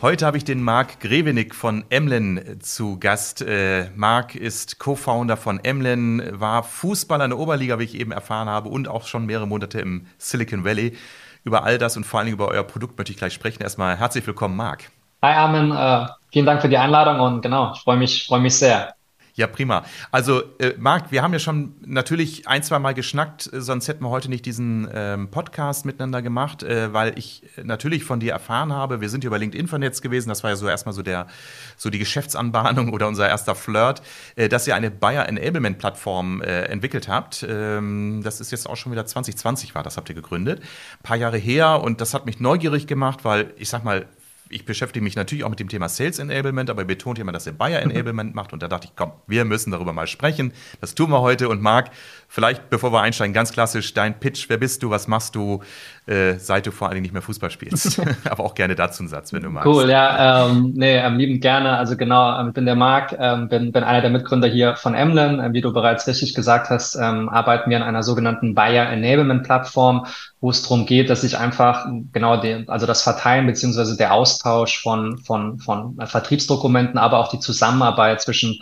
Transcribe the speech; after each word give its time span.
Heute 0.00 0.26
habe 0.26 0.36
ich 0.36 0.44
den 0.44 0.62
Marc 0.62 1.00
Grevenick 1.00 1.56
von 1.56 1.84
Emlen 1.90 2.60
zu 2.60 3.00
Gast. 3.00 3.42
Äh, 3.42 3.90
Marc 3.96 4.36
ist 4.36 4.78
Co-Founder 4.78 5.36
von 5.36 5.58
Emlen, 5.64 6.38
war 6.38 6.62
Fußballer 6.62 7.24
in 7.24 7.30
der 7.30 7.38
Oberliga, 7.40 7.80
wie 7.80 7.84
ich 7.84 7.98
eben 7.98 8.12
erfahren 8.12 8.48
habe, 8.48 8.68
und 8.68 8.86
auch 8.86 9.08
schon 9.08 9.26
mehrere 9.26 9.48
Monate 9.48 9.80
im 9.80 10.06
Silicon 10.16 10.64
Valley. 10.64 10.96
Über 11.42 11.64
all 11.64 11.78
das 11.78 11.96
und 11.96 12.04
vor 12.04 12.20
allen 12.20 12.26
Dingen 12.26 12.36
über 12.36 12.46
euer 12.46 12.62
Produkt 12.62 12.96
möchte 12.96 13.10
ich 13.10 13.18
gleich 13.18 13.34
sprechen. 13.34 13.60
Erstmal 13.60 13.96
herzlich 13.96 14.24
willkommen, 14.24 14.54
Marc. 14.54 14.84
Hi 15.20 15.34
Armin, 15.34 15.72
äh, 15.72 16.06
vielen 16.30 16.46
Dank 16.46 16.62
für 16.62 16.68
die 16.68 16.78
Einladung 16.78 17.18
und 17.18 17.42
genau, 17.42 17.72
ich 17.74 17.80
freue 17.80 17.96
mich, 17.96 18.24
freue 18.24 18.40
mich 18.40 18.54
sehr. 18.54 18.94
Ja, 19.38 19.46
prima. 19.46 19.84
Also, 20.10 20.42
äh, 20.58 20.74
Marc, 20.78 21.12
wir 21.12 21.22
haben 21.22 21.32
ja 21.32 21.38
schon 21.38 21.76
natürlich 21.86 22.48
ein, 22.48 22.64
zwei 22.64 22.80
Mal 22.80 22.92
geschnackt, 22.92 23.48
äh, 23.52 23.60
sonst 23.60 23.86
hätten 23.86 24.02
wir 24.02 24.10
heute 24.10 24.28
nicht 24.28 24.44
diesen 24.44 24.88
ähm, 24.92 25.30
Podcast 25.30 25.86
miteinander 25.86 26.22
gemacht, 26.22 26.64
äh, 26.64 26.92
weil 26.92 27.16
ich 27.16 27.44
natürlich 27.62 28.02
von 28.02 28.18
dir 28.18 28.32
erfahren 28.32 28.72
habe, 28.72 29.00
wir 29.00 29.08
sind 29.08 29.22
ja 29.22 29.28
über 29.28 29.38
LinkedIn 29.38 29.68
vernetzt 29.68 30.02
gewesen, 30.02 30.28
das 30.28 30.42
war 30.42 30.50
ja 30.50 30.56
so 30.56 30.66
erstmal 30.66 30.92
so 30.92 31.02
der, 31.02 31.28
so 31.76 31.88
die 31.88 32.00
Geschäftsanbahnung 32.00 32.92
oder 32.92 33.06
unser 33.06 33.28
erster 33.28 33.54
Flirt, 33.54 34.02
äh, 34.34 34.48
dass 34.48 34.66
ihr 34.66 34.74
eine 34.74 34.90
Buyer 34.90 35.28
Enablement 35.28 35.78
Plattform 35.78 36.42
äh, 36.42 36.62
entwickelt 36.62 37.06
habt. 37.06 37.46
Ähm, 37.48 38.22
das 38.24 38.40
ist 38.40 38.50
jetzt 38.50 38.68
auch 38.68 38.76
schon 38.76 38.90
wieder 38.90 39.06
2020 39.06 39.72
war, 39.76 39.84
das 39.84 39.96
habt 39.96 40.08
ihr 40.08 40.16
gegründet. 40.16 40.62
Ein 40.62 41.02
paar 41.04 41.16
Jahre 41.16 41.38
her 41.38 41.80
und 41.80 42.00
das 42.00 42.12
hat 42.12 42.26
mich 42.26 42.40
neugierig 42.40 42.88
gemacht, 42.88 43.24
weil 43.24 43.54
ich 43.56 43.68
sag 43.68 43.84
mal, 43.84 44.06
ich 44.50 44.64
beschäftige 44.64 45.02
mich 45.02 45.16
natürlich 45.16 45.44
auch 45.44 45.50
mit 45.50 45.60
dem 45.60 45.68
Thema 45.68 45.88
Sales 45.88 46.18
Enablement, 46.18 46.70
aber 46.70 46.84
betont 46.84 47.18
jemand, 47.18 47.36
dass 47.36 47.46
er 47.46 47.52
Buyer 47.52 47.80
Enablement 47.80 48.34
macht. 48.34 48.52
Und 48.52 48.62
da 48.62 48.68
dachte 48.68 48.86
ich, 48.86 48.96
komm, 48.96 49.12
wir 49.26 49.44
müssen 49.44 49.70
darüber 49.70 49.92
mal 49.92 50.06
sprechen. 50.06 50.52
Das 50.80 50.94
tun 50.94 51.10
wir 51.10 51.20
heute. 51.20 51.48
Und 51.48 51.62
Marc, 51.62 51.90
vielleicht 52.28 52.70
bevor 52.70 52.92
wir 52.92 53.00
einsteigen, 53.00 53.34
ganz 53.34 53.52
klassisch 53.52 53.94
dein 53.94 54.18
Pitch. 54.18 54.48
Wer 54.48 54.58
bist 54.58 54.82
du? 54.82 54.90
Was 54.90 55.08
machst 55.08 55.34
du? 55.34 55.62
Äh, 56.08 56.38
seit 56.38 56.66
du 56.66 56.70
vor 56.70 56.88
allen 56.88 56.94
Dingen 56.94 57.02
nicht 57.02 57.12
mehr 57.12 57.20
Fußball 57.20 57.50
spielst. 57.50 58.00
aber 58.30 58.42
auch 58.42 58.54
gerne 58.54 58.74
dazu 58.74 59.02
einen 59.02 59.08
Satz, 59.08 59.34
wenn 59.34 59.42
du 59.42 59.50
magst. 59.50 59.66
Cool, 59.66 59.90
ja, 59.90 60.46
ähm, 60.48 60.72
nee, 60.74 60.96
ähm, 60.96 61.18
liebend 61.18 61.42
gerne. 61.42 61.76
Also 61.76 61.98
genau, 61.98 62.40
ähm, 62.40 62.48
ich 62.48 62.54
bin 62.54 62.64
der 62.64 62.76
Marc, 62.76 63.14
ähm, 63.18 63.48
bin, 63.50 63.72
bin 63.72 63.84
einer 63.84 64.00
der 64.00 64.08
Mitgründer 64.08 64.48
hier 64.48 64.74
von 64.76 64.94
Emlen. 64.94 65.38
Ähm, 65.38 65.52
wie 65.52 65.60
du 65.60 65.70
bereits 65.70 66.06
richtig 66.06 66.34
gesagt 66.34 66.70
hast, 66.70 66.94
ähm, 66.94 67.28
arbeiten 67.28 67.68
wir 67.68 67.76
an 67.76 67.82
einer 67.82 68.02
sogenannten 68.02 68.54
Buyer 68.54 68.88
Enablement 68.88 69.42
Plattform, 69.42 70.06
wo 70.40 70.48
es 70.48 70.62
darum 70.62 70.86
geht, 70.86 71.10
dass 71.10 71.24
ich 71.24 71.36
einfach 71.36 71.84
genau 72.12 72.40
den, 72.40 72.70
also 72.70 72.86
das 72.86 73.02
Verteilen 73.02 73.46
beziehungsweise 73.46 73.98
der 73.98 74.14
Austausch 74.14 74.80
von, 74.82 75.18
von, 75.18 75.58
von 75.58 75.98
Vertriebsdokumenten, 76.06 76.96
aber 76.96 77.18
auch 77.18 77.28
die 77.28 77.40
Zusammenarbeit 77.40 78.22
zwischen 78.22 78.58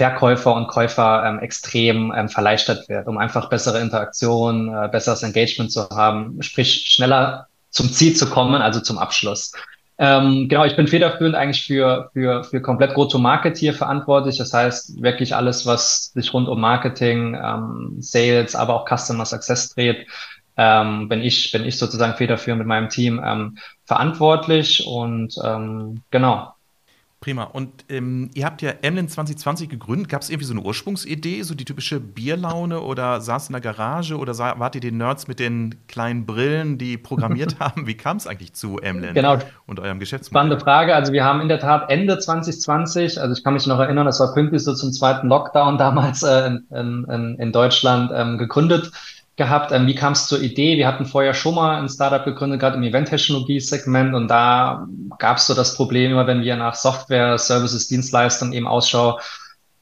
Verkäufer 0.00 0.54
und 0.54 0.66
Käufer 0.68 1.24
ähm, 1.26 1.40
extrem 1.40 2.10
ähm, 2.16 2.30
verleichtert 2.30 2.88
wird, 2.88 3.06
um 3.06 3.18
einfach 3.18 3.50
bessere 3.50 3.80
Interaktion, 3.80 4.74
äh, 4.74 4.88
besseres 4.88 5.22
Engagement 5.22 5.70
zu 5.70 5.90
haben, 5.90 6.40
sprich 6.40 6.86
schneller 6.86 7.48
zum 7.68 7.92
Ziel 7.92 8.16
zu 8.16 8.30
kommen, 8.30 8.62
also 8.62 8.80
zum 8.80 8.96
Abschluss. 8.96 9.52
Ähm, 9.98 10.48
genau, 10.48 10.64
ich 10.64 10.74
bin 10.74 10.86
federführend 10.86 11.34
eigentlich 11.34 11.66
für, 11.66 12.08
für, 12.14 12.44
für 12.44 12.62
komplett 12.62 12.94
Go-to-Market 12.94 13.58
hier 13.58 13.74
verantwortlich. 13.74 14.38
Das 14.38 14.54
heißt, 14.54 15.02
wirklich 15.02 15.36
alles, 15.36 15.66
was 15.66 16.12
sich 16.14 16.32
rund 16.32 16.48
um 16.48 16.58
Marketing, 16.58 17.34
ähm, 17.34 17.96
Sales, 17.98 18.56
aber 18.56 18.76
auch 18.76 18.88
Customer 18.88 19.26
Success 19.26 19.74
dreht, 19.74 20.06
ähm, 20.56 21.10
bin 21.10 21.20
ich, 21.20 21.52
bin 21.52 21.66
ich 21.66 21.76
sozusagen 21.76 22.14
federführend 22.14 22.60
mit 22.60 22.68
meinem 22.68 22.88
Team 22.88 23.20
ähm, 23.22 23.58
verantwortlich 23.84 24.86
und 24.86 25.34
ähm, 25.44 26.00
genau, 26.10 26.54
Prima. 27.20 27.42
Und 27.44 27.84
ähm, 27.90 28.30
ihr 28.32 28.46
habt 28.46 28.62
ja 28.62 28.70
Emlyn 28.80 29.06
2020 29.06 29.68
gegründet. 29.68 30.08
Gab 30.08 30.22
es 30.22 30.30
irgendwie 30.30 30.46
so 30.46 30.54
eine 30.54 30.62
Ursprungsidee, 30.62 31.42
so 31.42 31.54
die 31.54 31.66
typische 31.66 32.00
Bierlaune 32.00 32.80
oder 32.80 33.20
saß 33.20 33.50
in 33.50 33.52
der 33.52 33.60
Garage 33.60 34.16
oder 34.16 34.32
sah, 34.32 34.58
wart 34.58 34.74
ihr 34.74 34.80
die 34.80 34.90
Nerds 34.90 35.28
mit 35.28 35.38
den 35.38 35.74
kleinen 35.86 36.24
Brillen, 36.24 36.78
die 36.78 36.96
programmiert 36.96 37.56
haben? 37.60 37.86
Wie 37.86 37.94
kam 37.94 38.16
es 38.16 38.26
eigentlich 38.26 38.54
zu 38.54 38.78
Emlyn 38.78 39.12
genau. 39.12 39.36
und 39.66 39.80
eurem 39.80 39.98
Geschäftsmodell? 39.98 40.46
Spannende 40.46 40.64
Frage. 40.64 40.94
Also 40.94 41.12
wir 41.12 41.22
haben 41.22 41.42
in 41.42 41.48
der 41.48 41.58
Tat 41.58 41.90
Ende 41.90 42.18
2020, 42.18 43.20
also 43.20 43.34
ich 43.34 43.44
kann 43.44 43.52
mich 43.52 43.66
noch 43.66 43.80
erinnern, 43.80 44.06
das 44.06 44.18
war 44.18 44.32
pünktlich 44.32 44.64
so 44.64 44.72
zum 44.72 44.90
zweiten 44.90 45.28
Lockdown 45.28 45.76
damals 45.76 46.22
äh, 46.22 46.46
in, 46.46 46.64
in, 47.04 47.36
in 47.38 47.52
Deutschland 47.52 48.10
ähm, 48.14 48.38
gegründet 48.38 48.92
gehabt. 49.40 49.72
Ähm, 49.72 49.86
wie 49.86 49.94
kam 49.94 50.12
es 50.12 50.26
zur 50.26 50.42
Idee? 50.42 50.76
Wir 50.76 50.86
hatten 50.86 51.06
vorher 51.06 51.32
schon 51.32 51.54
mal 51.54 51.80
ein 51.80 51.88
Startup 51.88 52.22
gegründet, 52.22 52.60
gerade 52.60 52.76
im 52.76 52.82
Event-Technologie-Segment 52.82 54.14
und 54.14 54.28
da 54.28 54.86
gab 55.18 55.38
es 55.38 55.46
so 55.46 55.54
das 55.54 55.74
Problem, 55.74 56.12
immer 56.12 56.26
wenn 56.26 56.42
wir 56.42 56.56
nach 56.56 56.74
Software, 56.74 57.38
Services, 57.38 57.88
Dienstleistungen 57.88 58.52
eben 58.52 58.68
Ausschau 58.68 59.18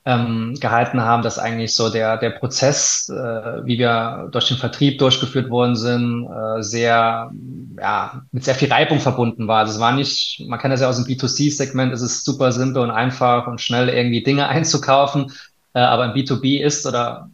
ähm, 0.05 0.55
gehalten 0.61 1.03
haben, 1.03 1.25
dass 1.25 1.41
eigentlich 1.41 1.75
so 1.75 1.91
der, 1.91 2.19
der 2.19 2.31
Prozess, 2.31 3.09
äh, 3.11 3.67
wie 3.67 3.81
wir 3.81 4.29
durch 4.31 4.47
den 4.47 4.59
Vertrieb 4.59 5.01
durchgeführt 5.01 5.51
worden 5.51 5.75
sind, 5.75 6.29
äh, 6.29 6.63
sehr, 6.63 7.33
ja, 7.79 8.23
mit 8.31 8.45
sehr 8.45 8.55
viel 8.55 8.73
Reibung 8.73 9.01
verbunden 9.01 9.49
war. 9.49 9.59
Also 9.59 9.73
es 9.75 9.81
war 9.81 9.93
nicht, 9.93 10.45
man 10.47 10.61
kann 10.61 10.71
das 10.71 10.81
ja 10.81 10.89
aus 10.89 11.03
dem 11.03 11.05
B2C-Segment, 11.05 11.93
es 11.93 12.01
ist 12.01 12.25
super 12.25 12.53
simpel 12.53 12.85
und 12.85 12.93
einfach 12.93 13.49
und 13.49 13.61
schnell 13.61 13.89
irgendwie 13.89 14.23
Dinge 14.23 14.49
einzukaufen. 14.49 15.33
Äh, 15.75 15.81
aber 15.81 16.07
im 16.07 16.13
B2B 16.13 16.63
ist 16.63 16.87
oder 16.87 17.29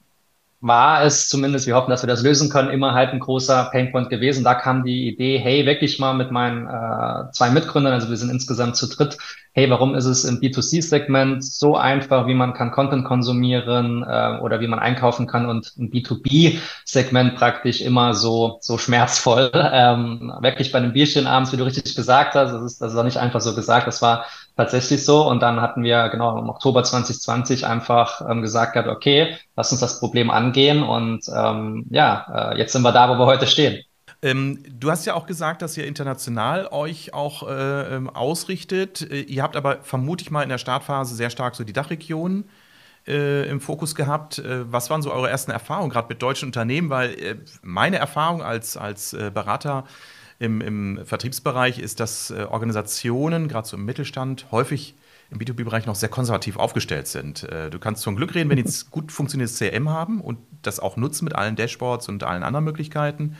war 0.64 1.04
es 1.04 1.28
zumindest, 1.28 1.66
wir 1.66 1.76
hoffen, 1.76 1.91
dass 1.91 2.02
wir 2.02 2.06
das 2.06 2.22
lösen 2.22 2.48
können, 2.48 2.70
immer 2.70 2.94
halt 2.94 3.10
ein 3.10 3.20
großer 3.20 3.69
Painpoint 3.70 4.08
gewesen. 4.08 4.44
Da 4.44 4.54
kam 4.54 4.82
die 4.82 5.08
Idee, 5.08 5.38
hey, 5.38 5.66
wirklich 5.66 5.98
mal 5.98 6.14
mit 6.14 6.30
meinen 6.30 6.66
äh, 6.66 7.30
zwei 7.32 7.50
Mitgründern, 7.50 7.92
also 7.92 8.08
wir 8.08 8.16
sind 8.16 8.30
insgesamt 8.30 8.74
zu 8.76 8.86
dritt, 8.86 9.19
hey, 9.53 9.69
warum 9.69 9.94
ist 9.94 10.06
es 10.06 10.24
im 10.24 10.41
B2C-Segment 10.41 11.44
so 11.44 11.76
einfach, 11.76 12.26
wie 12.26 12.34
man 12.34 12.54
kann 12.54 12.70
Content 12.70 13.04
konsumieren 13.04 14.04
äh, 14.08 14.38
oder 14.41 14.60
wie 14.60 14.66
man 14.66 14.78
einkaufen 14.78 15.26
kann 15.26 15.47
und 15.47 15.74
im 15.76 15.91
B2B-Segment 15.91 17.36
praktisch 17.36 17.82
immer 17.82 18.14
so, 18.14 18.56
so 18.60 18.78
schmerzvoll. 18.78 19.50
Ähm, 19.74 20.32
wirklich 20.41 20.70
bei 20.70 20.78
einem 20.78 20.92
Bierchen 20.92 21.26
abends, 21.26 21.53
wie 21.53 21.56
du 21.56 21.64
richtig 21.64 21.97
gesagt 21.97 22.34
hast, 22.34 22.53
das 22.53 22.62
ist, 22.62 22.80
das 22.80 22.92
ist 22.92 22.98
auch 22.98 23.04
nicht 23.04 23.16
einfach 23.16 23.41
so 23.41 23.54
gesagt, 23.54 23.86
das 23.88 24.03
war 24.03 24.24
tatsächlich 24.56 25.04
so. 25.04 25.28
Und 25.28 25.41
dann 25.42 25.60
hatten 25.60 25.82
wir 25.82 26.09
genau 26.09 26.38
im 26.38 26.48
Oktober 26.48 26.84
2020 26.84 27.66
einfach 27.66 28.22
ähm, 28.28 28.42
gesagt 28.42 28.75
gehabt, 28.75 28.88
okay, 28.88 29.37
lass 29.56 29.72
uns 29.72 29.81
das 29.81 30.00
Problem 30.00 30.31
angehen. 30.31 30.82
Und 30.82 31.25
ähm, 31.34 31.87
ja, 31.91 32.53
äh, 32.53 32.59
jetzt 32.59 32.72
sind 32.72 32.82
wir 32.82 32.92
da, 32.92 33.09
wo 33.09 33.19
wir 33.19 33.26
heute 33.26 33.47
stehen. 33.47 33.82
Ähm, 34.22 34.62
du 34.69 34.91
hast 34.91 35.04
ja 35.04 35.15
auch 35.15 35.26
gesagt, 35.26 35.60
dass 35.60 35.76
ihr 35.76 35.87
international 35.87 36.69
euch 36.70 37.12
auch 37.12 37.47
äh, 37.47 37.97
ähm, 37.97 38.09
ausrichtet. 38.09 39.03
Äh, 39.03 39.20
ihr 39.20 39.42
habt 39.42 39.54
aber, 39.54 39.82
vermute 39.82 40.22
ich 40.22 40.31
mal, 40.31 40.42
in 40.42 40.48
der 40.48 40.59
Startphase 40.59 41.15
sehr 41.15 41.28
stark 41.28 41.54
so 41.54 41.65
die 41.65 41.75
Dachregion 41.75 42.44
äh, 43.06 43.47
im 43.50 43.60
Fokus 43.60 43.94
gehabt. 43.94 44.38
Äh, 44.38 44.72
was 44.72 44.88
waren 44.88 45.03
so 45.03 45.12
eure 45.12 45.28
ersten 45.28 45.50
Erfahrungen, 45.50 45.91
gerade 45.91 46.09
mit 46.09 46.22
deutschen 46.22 46.47
Unternehmen? 46.47 46.88
Weil 46.88 47.10
äh, 47.21 47.36
meine 47.60 47.98
Erfahrung 47.98 48.42
als, 48.42 48.78
als 48.78 49.15
Berater 49.34 49.84
im, 50.39 50.61
im 50.61 51.00
Vertriebsbereich 51.05 51.78
ist, 51.78 52.00
dass 52.00 52.31
äh, 52.31 52.47
Organisationen, 52.50 53.49
gerade 53.49 53.67
so 53.69 53.77
im 53.77 53.84
Mittelstand, 53.84 54.47
häufig 54.50 54.95
im 55.31 55.39
B2B-Bereich 55.39 55.87
noch 55.87 55.95
sehr 55.95 56.09
konservativ 56.09 56.56
aufgestellt 56.56 57.06
sind. 57.06 57.45
Äh, 57.45 57.71
du 57.71 57.78
kannst 57.78 58.03
zum 58.03 58.17
Glück 58.17 58.34
reden, 58.34 58.50
wenn 58.50 58.56
die 58.56 58.65
gut 58.91 59.12
funktionierendes 59.12 59.59
CRM 59.59 59.91
haben 59.91 60.21
und 60.21 60.39
das 60.62 60.81
auch 60.81 60.97
nutzen 60.97 61.25
mit 61.25 61.34
allen 61.34 61.56
Dashboards 61.56 62.09
und 62.09 62.22
allen 62.25 62.43
anderen 62.43 62.65
Möglichkeiten. 62.65 63.37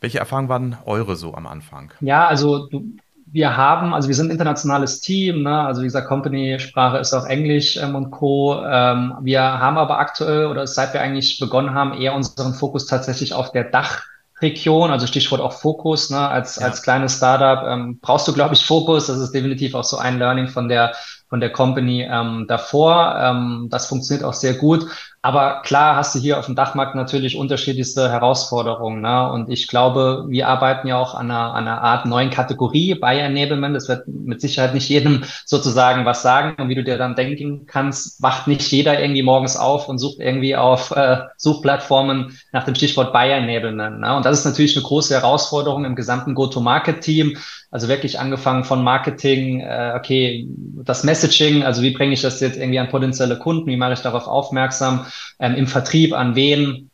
Welche 0.00 0.18
Erfahrungen 0.18 0.48
waren 0.48 0.78
eure 0.84 1.16
so 1.16 1.34
am 1.34 1.46
Anfang? 1.46 1.90
Ja, 2.00 2.26
also 2.26 2.66
du, 2.68 2.84
wir 3.26 3.56
haben, 3.56 3.92
also 3.92 4.08
wir 4.08 4.14
sind 4.14 4.28
ein 4.28 4.32
internationales 4.32 5.00
Team, 5.00 5.42
ne? 5.42 5.60
also 5.62 5.80
wie 5.80 5.86
gesagt, 5.86 6.06
Company-Sprache 6.06 6.98
ist 6.98 7.12
auch 7.12 7.26
Englisch 7.26 7.76
ähm, 7.76 7.94
und 7.94 8.10
Co. 8.10 8.62
Ähm, 8.64 9.14
wir 9.22 9.40
haben 9.42 9.78
aber 9.78 9.98
aktuell 9.98 10.46
oder 10.46 10.66
seit 10.66 10.92
wir 10.94 11.00
eigentlich 11.00 11.38
begonnen 11.40 11.74
haben, 11.74 11.94
eher 11.94 12.14
unseren 12.14 12.54
Fokus 12.54 12.86
tatsächlich 12.86 13.32
auf 13.32 13.52
der 13.52 13.64
Dach- 13.64 14.04
Region, 14.42 14.90
also 14.90 15.06
Stichwort 15.06 15.40
auch 15.40 15.52
Fokus, 15.52 16.10
ne, 16.10 16.28
als, 16.28 16.56
ja. 16.56 16.66
als 16.66 16.82
kleines 16.82 17.16
Startup 17.16 17.66
ähm, 17.66 17.98
brauchst 18.00 18.28
du, 18.28 18.32
glaube 18.34 18.54
ich, 18.54 18.64
Fokus. 18.64 19.06
Das 19.06 19.18
ist 19.18 19.32
definitiv 19.32 19.74
auch 19.74 19.84
so 19.84 19.96
ein 19.96 20.18
Learning 20.18 20.48
von 20.48 20.68
der, 20.68 20.94
von 21.28 21.40
der 21.40 21.50
Company 21.50 22.02
ähm, 22.02 22.44
davor. 22.46 23.16
Ähm, 23.18 23.68
das 23.70 23.86
funktioniert 23.86 24.24
auch 24.24 24.34
sehr 24.34 24.54
gut. 24.54 24.86
Aber 25.22 25.62
klar 25.62 25.96
hast 25.96 26.14
du 26.14 26.20
hier 26.20 26.38
auf 26.38 26.46
dem 26.46 26.54
Dachmarkt 26.54 26.94
natürlich 26.94 27.36
unterschiedlichste 27.36 28.10
Herausforderungen. 28.10 29.00
Ne? 29.00 29.30
Und 29.32 29.50
ich 29.50 29.66
glaube, 29.66 30.24
wir 30.28 30.46
arbeiten 30.46 30.86
ja 30.86 30.98
auch 30.98 31.14
an 31.14 31.30
einer, 31.30 31.54
an 31.54 31.66
einer 31.66 31.82
Art 31.82 32.06
neuen 32.06 32.30
Kategorie 32.30 32.94
bei 32.94 33.18
Enablement. 33.18 33.74
Das 33.74 33.88
wird 33.88 34.06
mit 34.06 34.40
Sicherheit 34.40 34.72
nicht 34.72 34.88
jedem 34.88 35.24
sozusagen 35.44 36.04
was 36.04 36.22
sagen. 36.22 36.54
Und 36.62 36.68
wie 36.68 36.76
du 36.76 36.84
dir 36.84 36.96
dann 36.96 37.16
denken 37.16 37.66
kannst, 37.66 38.22
wacht 38.22 38.46
nicht 38.46 38.70
jeder 38.70 39.00
irgendwie 39.00 39.22
morgens 39.22 39.56
auf 39.56 39.88
und 39.88 39.98
sucht 39.98 40.20
irgendwie 40.20 40.54
auf 40.54 40.92
äh, 40.92 41.22
Suchplattformen 41.36 42.38
nach 42.52 42.64
dem 42.64 42.76
Stichwort 42.76 43.12
Buyer 43.12 43.38
Enablement. 43.38 44.00
Ne? 44.00 44.16
Und 44.16 44.24
das 44.24 44.38
ist 44.38 44.44
natürlich 44.44 44.76
eine 44.76 44.84
große 44.84 45.14
Herausforderung 45.14 45.84
im 45.84 45.96
gesamten 45.96 46.34
Go-to-Market-Team. 46.34 47.36
Also 47.70 47.88
wirklich 47.88 48.20
angefangen 48.20 48.64
von 48.64 48.82
Marketing, 48.84 49.60
äh, 49.60 49.94
okay, 49.96 50.46
das 50.84 51.02
Messaging, 51.02 51.64
also 51.64 51.82
wie 51.82 51.90
bringe 51.90 52.14
ich 52.14 52.22
das 52.22 52.40
jetzt 52.40 52.56
irgendwie 52.56 52.78
an 52.78 52.88
potenzielle 52.88 53.38
Kunden, 53.38 53.66
wie 53.66 53.76
mache 53.76 53.94
ich 53.94 54.00
darauf 54.00 54.28
aufmerksam, 54.28 55.05
ähm, 55.38 55.54
im 55.54 55.66
Vertrieb 55.66 56.12
an 56.12 56.34
wen 56.34 56.90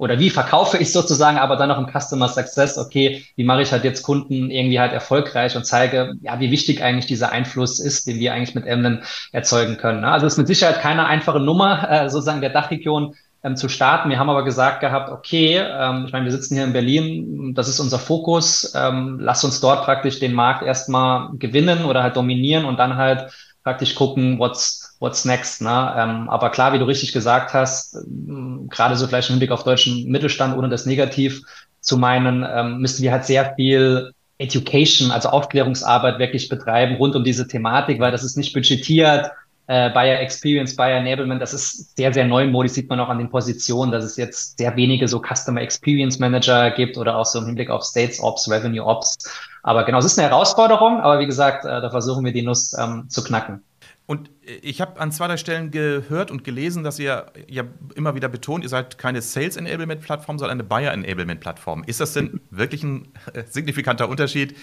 oder 0.00 0.18
wie 0.18 0.30
verkaufe 0.30 0.78
ich 0.78 0.92
sozusagen, 0.92 1.36
aber 1.36 1.56
dann 1.56 1.70
auch 1.70 1.78
im 1.78 1.86
Customer 1.86 2.26
Success, 2.28 2.78
okay, 2.78 3.22
wie 3.36 3.44
mache 3.44 3.60
ich 3.60 3.70
halt 3.70 3.84
jetzt 3.84 4.02
Kunden 4.02 4.50
irgendwie 4.50 4.80
halt 4.80 4.94
erfolgreich 4.94 5.56
und 5.56 5.66
zeige, 5.66 6.14
ja, 6.22 6.40
wie 6.40 6.50
wichtig 6.50 6.82
eigentlich 6.82 7.04
dieser 7.04 7.32
Einfluss 7.32 7.78
ist, 7.78 8.06
den 8.06 8.18
wir 8.18 8.32
eigentlich 8.32 8.54
mit 8.54 8.66
Emlen 8.66 9.02
erzeugen 9.30 9.76
können. 9.76 10.00
Ne? 10.00 10.10
Also 10.10 10.26
es 10.26 10.32
ist 10.32 10.38
mit 10.38 10.46
Sicherheit 10.46 10.80
keine 10.80 11.06
einfache 11.06 11.38
Nummer, 11.38 11.86
äh, 11.90 12.08
sozusagen 12.08 12.40
der 12.40 12.48
Dachregion 12.48 13.14
ähm, 13.42 13.56
zu 13.56 13.68
starten. 13.68 14.08
Wir 14.08 14.18
haben 14.18 14.30
aber 14.30 14.42
gesagt 14.42 14.80
gehabt, 14.80 15.10
okay, 15.10 15.58
ähm, 15.58 16.04
ich 16.06 16.12
meine, 16.12 16.24
wir 16.24 16.32
sitzen 16.32 16.54
hier 16.54 16.64
in 16.64 16.72
Berlin, 16.72 17.54
das 17.54 17.68
ist 17.68 17.78
unser 17.78 17.98
Fokus, 17.98 18.72
ähm, 18.74 19.18
lass 19.20 19.44
uns 19.44 19.60
dort 19.60 19.84
praktisch 19.84 20.18
den 20.18 20.32
Markt 20.32 20.62
erstmal 20.62 21.28
gewinnen 21.34 21.84
oder 21.84 22.02
halt 22.02 22.16
dominieren 22.16 22.64
und 22.64 22.78
dann 22.78 22.96
halt 22.96 23.30
praktisch 23.62 23.94
gucken, 23.94 24.38
what's, 24.38 24.79
what's 25.00 25.24
next. 25.24 25.60
Ne? 25.60 25.94
Ähm, 25.96 26.28
aber 26.28 26.50
klar, 26.50 26.72
wie 26.72 26.78
du 26.78 26.84
richtig 26.84 27.12
gesagt 27.12 27.52
hast, 27.52 27.96
ähm, 27.96 28.68
gerade 28.70 28.94
so 28.94 29.06
vielleicht 29.06 29.28
im 29.30 29.34
Hinblick 29.34 29.50
auf 29.50 29.64
deutschen 29.64 30.08
Mittelstand, 30.08 30.56
ohne 30.56 30.68
das 30.68 30.86
negativ 30.86 31.42
zu 31.80 31.96
meinen, 31.96 32.46
ähm, 32.48 32.78
müssen 32.78 33.02
wir 33.02 33.10
halt 33.10 33.24
sehr 33.24 33.54
viel 33.56 34.12
Education, 34.38 35.10
also 35.10 35.30
Aufklärungsarbeit 35.30 36.18
wirklich 36.18 36.48
betreiben 36.48 36.96
rund 36.96 37.16
um 37.16 37.24
diese 37.24 37.48
Thematik, 37.48 37.98
weil 37.98 38.12
das 38.12 38.24
ist 38.24 38.36
nicht 38.36 38.52
budgetiert. 38.52 39.30
Äh, 39.66 39.90
Buyer 39.90 40.18
Experience, 40.18 40.74
Buyer 40.74 40.98
Enablement, 40.98 41.40
das 41.40 41.54
ist 41.54 41.96
sehr, 41.96 42.12
sehr 42.12 42.24
neumodisch, 42.24 42.72
sieht 42.72 42.88
man 42.88 43.00
auch 43.00 43.08
an 43.08 43.18
den 43.18 43.30
Positionen, 43.30 43.92
dass 43.92 44.04
es 44.04 44.16
jetzt 44.16 44.58
sehr 44.58 44.74
wenige 44.76 45.06
so 45.08 45.22
Customer 45.22 45.60
Experience 45.60 46.18
Manager 46.18 46.70
gibt 46.72 46.98
oder 46.98 47.16
auch 47.16 47.26
so 47.26 47.38
im 47.38 47.46
Hinblick 47.46 47.70
auf 47.70 47.84
States 47.84 48.20
Ops, 48.20 48.50
Revenue 48.50 48.84
Ops. 48.84 49.16
Aber 49.62 49.84
genau, 49.84 49.98
es 49.98 50.06
ist 50.06 50.18
eine 50.18 50.28
Herausforderung, 50.28 51.00
aber 51.00 51.20
wie 51.20 51.26
gesagt, 51.26 51.64
äh, 51.64 51.80
da 51.80 51.90
versuchen 51.90 52.24
wir 52.24 52.32
die 52.32 52.42
Nuss 52.42 52.76
ähm, 52.78 53.08
zu 53.08 53.22
knacken. 53.22 53.62
Und 54.10 54.28
ich 54.42 54.80
habe 54.80 54.98
an 54.98 55.12
zweiter 55.12 55.36
Stellen 55.36 55.70
gehört 55.70 56.32
und 56.32 56.42
gelesen, 56.42 56.82
dass 56.82 56.98
ihr 56.98 57.26
ja 57.46 57.62
immer 57.94 58.16
wieder 58.16 58.28
betont, 58.28 58.64
ihr 58.64 58.68
seid 58.68 58.98
keine 58.98 59.22
Sales 59.22 59.56
Enablement 59.56 60.00
Plattform, 60.00 60.36
sondern 60.36 60.58
eine 60.58 60.64
Buyer 60.64 60.92
Enablement 60.92 61.38
Plattform. 61.38 61.84
Ist 61.86 62.00
das 62.00 62.14
denn 62.14 62.40
wirklich 62.50 62.82
ein 62.82 63.12
äh, 63.34 63.44
signifikanter 63.48 64.08
Unterschied? 64.08 64.56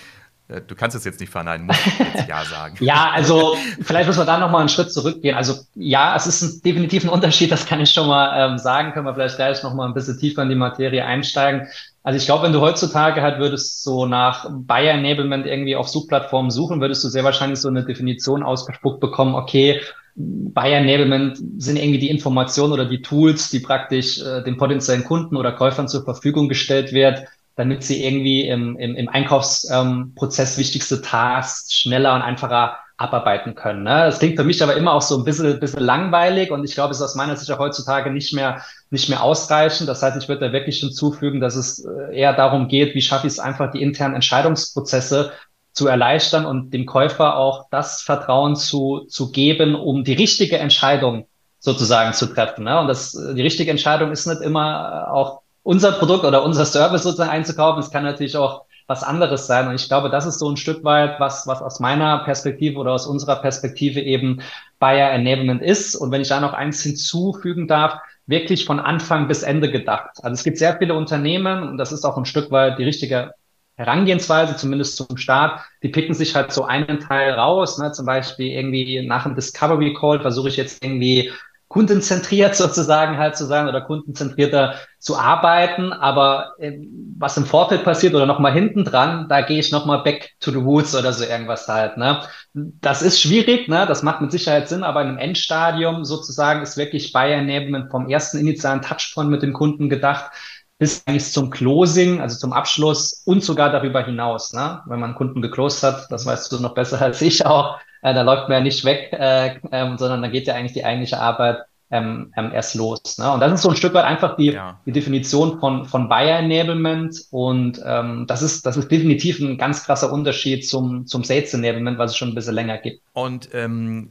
Äh, 0.50 0.60
du 0.68 0.76
kannst 0.76 0.98
es 0.98 1.06
jetzt 1.06 1.22
nicht 1.22 1.30
verneinen, 1.30 1.66
musst 1.66 1.80
jetzt 1.98 2.28
Ja 2.28 2.44
sagen. 2.44 2.76
ja, 2.82 3.12
also 3.12 3.56
vielleicht 3.82 4.08
müssen 4.08 4.20
wir 4.20 4.26
da 4.26 4.38
nochmal 4.38 4.60
einen 4.60 4.70
Schritt 4.70 4.92
zurückgehen. 4.92 5.38
Also 5.38 5.56
ja, 5.76 6.14
es 6.18 6.28
ist 6.28 6.42
ein, 6.42 6.62
definitiv 6.64 7.06
ein 7.06 7.10
Unterschied, 7.10 7.50
das 7.50 7.66
kann 7.66 7.80
ich 7.80 7.92
schon 7.92 8.08
mal 8.08 8.52
ähm, 8.52 8.58
sagen. 8.58 8.92
Können 8.92 9.06
wir 9.06 9.14
vielleicht 9.14 9.38
gleich 9.38 9.64
nochmal 9.64 9.88
ein 9.88 9.94
bisschen 9.94 10.20
tiefer 10.20 10.44
in 10.44 10.50
die 10.50 10.56
Materie 10.56 11.06
einsteigen. 11.06 11.68
Also 12.07 12.15
ich 12.15 12.25
glaube, 12.25 12.45
wenn 12.45 12.54
du 12.54 12.62
heutzutage 12.62 13.21
halt 13.21 13.38
würdest 13.38 13.83
so 13.83 14.06
nach 14.06 14.50
Buyer 14.50 14.94
Enablement 14.94 15.45
irgendwie 15.45 15.75
auf 15.75 15.89
Suchplattformen 15.89 16.51
suchen, 16.51 16.80
würdest 16.80 17.04
du 17.04 17.09
sehr 17.09 17.25
wahrscheinlich 17.25 17.59
so 17.59 17.68
eine 17.68 17.83
Definition 17.83 18.44
ausgespuckt 18.44 19.01
bekommen, 19.01 19.36
okay, 19.36 19.81
Buyer 20.15 20.77
Enablement 20.77 21.38
sind 21.57 21.75
irgendwie 21.75 22.00
die 22.00 22.09
Informationen 22.09 22.71
oder 22.71 22.86
die 22.86 23.01
Tools, 23.01 23.50
die 23.50 23.59
praktisch 23.59 24.21
äh, 24.21 24.42
den 24.42 24.56
potenziellen 24.56 25.04
Kunden 25.04 25.36
oder 25.36 25.51
Käufern 25.51 25.89
zur 25.89 26.06
Verfügung 26.06 26.48
gestellt 26.48 26.94
wird, 26.94 27.24
damit 27.57 27.83
sie 27.83 28.01
irgendwie 28.01 28.48
im, 28.48 28.77
im, 28.77 28.95
im 28.95 29.09
Einkaufsprozess 29.09 30.54
ähm, 30.54 30.59
wichtigste 30.62 31.01
Tasks 31.01 31.74
schneller 31.74 32.15
und 32.15 32.21
einfacher 32.21 32.77
abarbeiten 32.95 33.54
können. 33.54 33.83
Ne? 33.83 34.06
Das 34.06 34.19
klingt 34.19 34.38
für 34.38 34.45
mich 34.45 34.63
aber 34.63 34.77
immer 34.77 34.94
auch 34.94 35.01
so 35.01 35.18
ein 35.18 35.25
bisschen, 35.25 35.59
bisschen 35.59 35.83
langweilig 35.83 36.51
und 36.51 36.63
ich 36.63 36.74
glaube, 36.74 36.92
es 36.92 37.00
ist 37.00 37.04
aus 37.04 37.15
meiner 37.15 37.36
Sicht 37.36 37.51
auch 37.51 37.59
heutzutage 37.59 38.12
nicht 38.12 38.33
mehr, 38.33 38.62
nicht 38.89 39.10
mehr 39.10 39.24
ausreichend. 39.24 39.89
Das 39.89 40.01
heißt, 40.01 40.18
ich 40.18 40.30
würde 40.30 40.48
da 40.48 40.54
wirklich 40.54 40.80
hinzufügen, 40.80 41.39
dass 41.39 41.56
es 41.56 41.86
äh, 41.86 42.18
eher 42.18 42.34
darum 42.34 42.68
geht, 42.68 42.95
wie 42.95 43.01
schaffe 43.01 43.28
ich 43.28 43.34
es 43.34 43.39
einfach, 43.39 43.72
die 43.72 43.81
internen 43.81 44.16
Entscheidungsprozesse 44.16 45.31
zu 45.74 45.88
erleichtern 45.88 46.45
und 46.45 46.74
dem 46.74 46.86
Käufer 46.86 47.38
auch 47.38 47.68
das 47.69 48.01
Vertrauen 48.01 48.56
zu, 48.56 49.06
zu 49.10 49.31
geben, 49.31 49.75
um 49.75 50.04
die 50.04 50.13
richtige 50.13 50.57
Entscheidung 50.57 51.28
sozusagen 51.60 52.13
zu 52.13 52.28
treffen. 52.28 52.63
Ne? 52.63 52.80
Und 52.80 52.88
das, 52.88 53.12
die 53.12 53.42
richtige 53.42 53.72
Entscheidung 53.72 54.12
ist 54.12 54.25
nicht 54.25 54.42
immer 54.42 55.12
auch 55.12 55.42
unser 55.63 55.92
Produkt 55.92 56.24
oder 56.24 56.44
unser 56.44 56.66
Service 56.66 57.04
sozusagen 57.04 57.30
einzukaufen. 57.30 57.81
Es 57.81 57.92
kann 57.92 58.04
natürlich 58.04 58.38
auch 58.38 58.63
was 58.88 59.04
anderes 59.04 59.48
sein. 59.48 59.68
Und 59.68 59.75
ich 59.75 59.88
glaube, 59.88 60.10
das 60.10 60.25
ist 60.25 60.40
so 60.40 60.50
ein 60.50 60.57
Stück 60.57 60.83
weit, 60.83 61.19
was, 61.19 61.45
was 61.45 61.62
aus 61.62 61.80
meiner 61.80 62.19
Perspektive 62.19 62.80
oder 62.80 62.94
aus 62.94 63.06
unserer 63.06 63.36
Perspektive 63.36 64.00
eben 64.00 64.42
Buyer 64.80 65.12
Enablement 65.12 65.62
ist. 65.62 65.95
Und 65.95 66.12
wenn 66.12 66.22
ich 66.22 66.30
da 66.30 66.40
noch 66.40 66.54
eins 66.54 66.81
hinzufügen 66.81 67.68
darf, 67.68 68.00
wirklich 68.28 68.66
von 68.66 68.80
Anfang 68.80 69.28
bis 69.28 69.42
Ende 69.44 69.72
gedacht. 69.72 70.12
Also 70.22 70.34
es 70.34 70.44
gibt 70.44 70.58
sehr 70.58 70.78
viele 70.78 70.94
Unternehmen 70.94 71.64
und 71.64 71.78
das 71.78 71.92
ist 71.92 72.06
auch 72.06 72.18
ein 72.18 72.26
Stück 72.26 72.52
weit 72.52 72.78
die 72.78 72.84
richtige 72.84 73.32
Herangehensweise, 73.76 74.56
zumindest 74.58 74.98
zum 74.98 75.18
Start, 75.18 75.62
die 75.84 75.90
picken 75.90 76.16
sich 76.16 76.36
halt 76.36 76.52
so 76.52 76.66
einen 76.66 77.00
Teil 77.00 77.32
raus, 77.32 77.78
ne? 77.78 77.92
zum 77.92 78.08
Beispiel 78.08 78.48
irgendwie 78.48 79.06
nach 79.06 79.24
dem 79.24 79.36
Discovery 79.36 79.94
Call 79.94 80.20
versuche 80.20 80.50
ich 80.50 80.58
jetzt 80.58 80.84
irgendwie 80.84 81.32
kundenzentriert 81.68 82.56
sozusagen 82.56 83.18
halt 83.18 83.36
zu 83.38 83.46
sein 83.46 83.68
oder 83.68 83.81
kundenzentrierter 83.81 84.75
zu 85.00 85.18
arbeiten. 85.18 85.94
Aber 85.94 86.54
äh, 86.60 86.80
was 87.18 87.38
im 87.38 87.46
Vorfeld 87.46 87.84
passiert 87.84 88.14
oder 88.14 88.25
nochmal 88.25 88.54
hinten 88.54 88.84
dran, 88.84 89.28
da 89.30 89.42
gehe 89.42 89.60
ich 89.60 89.72
nochmal 89.72 90.04
back 90.04 90.31
to 90.40 90.52
the 90.52 90.64
woods 90.64 90.96
oder 90.96 91.14
so 91.14 91.25
irgendwas 91.25 91.68
halt. 91.68 91.98
Ne? 91.98 92.22
Das 92.54 93.02
ist 93.02 93.22
schwierig, 93.22 93.68
ne? 93.68 93.86
das 93.88 94.04
macht 94.04 94.22
mit 94.22 94.31
Sicherheit 94.31 94.69
Sinn, 94.69 94.84
aber 94.84 95.02
in 95.02 95.10
einem 95.10 95.18
Endstadium 95.18 96.06
sozusagen 96.06 96.62
ist 96.62 96.78
wirklich 96.78 97.12
Buyer 97.12 97.38
Enablement 97.38 97.92
vom 97.92 98.10
ersten 98.10 98.38
initialen 98.38 98.81
Touchpoint 98.81 99.30
mit 99.30 99.44
dem 99.44 99.54
Kunden 99.54 99.90
gedacht 99.90 100.31
bis 100.80 101.04
eigentlich 101.08 101.31
zum 101.31 101.50
Closing, 101.50 102.22
also 102.22 102.38
zum 102.38 102.54
Abschluss 102.54 103.24
und 103.25 103.44
sogar 103.44 103.72
darüber 103.72 104.06
hinaus. 104.06 104.54
Ne? 104.54 104.81
Wenn 104.86 105.00
man 105.00 105.10
einen 105.10 105.18
Kunden 105.18 105.42
geclosed 105.42 105.81
hat, 105.84 106.12
das 106.12 106.25
weißt 106.25 106.52
du 106.52 106.60
noch 106.60 106.75
besser 106.75 107.02
als 107.02 107.22
ich 107.22 107.46
auch, 107.46 107.80
da 108.02 108.22
läuft 108.22 108.50
man 108.50 108.60
ja 108.60 108.64
nicht 108.64 108.86
weg, 108.86 109.12
äh, 109.14 109.60
ähm, 109.72 109.98
sondern 109.98 110.22
da 110.22 110.28
geht 110.30 110.48
ja 110.48 110.56
eigentlich 110.56 110.74
die 110.74 110.86
eigentliche 110.86 111.20
Arbeit 111.20 111.66
ähm, 111.89 112.34
ähm, 112.36 112.51
erst 112.54 112.75
los. 112.75 113.18
Ne? 113.18 113.31
Und 113.31 113.39
das 113.39 113.54
ist 113.54 113.62
so 113.62 113.69
ein 113.69 113.75
Stück 113.75 113.94
weit 113.94 114.04
einfach 114.04 114.36
die, 114.36 114.51
ja. 114.51 114.80
die 114.86 114.92
Definition 114.92 115.60
von, 115.60 115.86
von 115.86 116.10
Buyer 116.10 116.39
Enablement. 116.39 117.16
Und 117.31 117.81
ähm, 117.86 118.25
das, 118.28 118.42
ist, 118.42 118.66
das 118.66 118.75
ist 118.75 118.92
definitiv 118.92 119.39
ein 119.39 119.57
ganz 119.57 119.86
krasser 119.86 120.12
Unterschied 120.12 120.68
zum, 120.68 121.06
zum 121.06 121.24
Sales 121.24 121.54
Enablement, 121.54 121.98
was 121.98 122.12
es 122.12 122.18
schon 122.18 122.30
ein 122.30 122.36
bisschen 122.36 122.56
länger 122.56 122.78
gibt. 122.80 123.01
Und 123.13 123.50
ähm, 123.54 124.10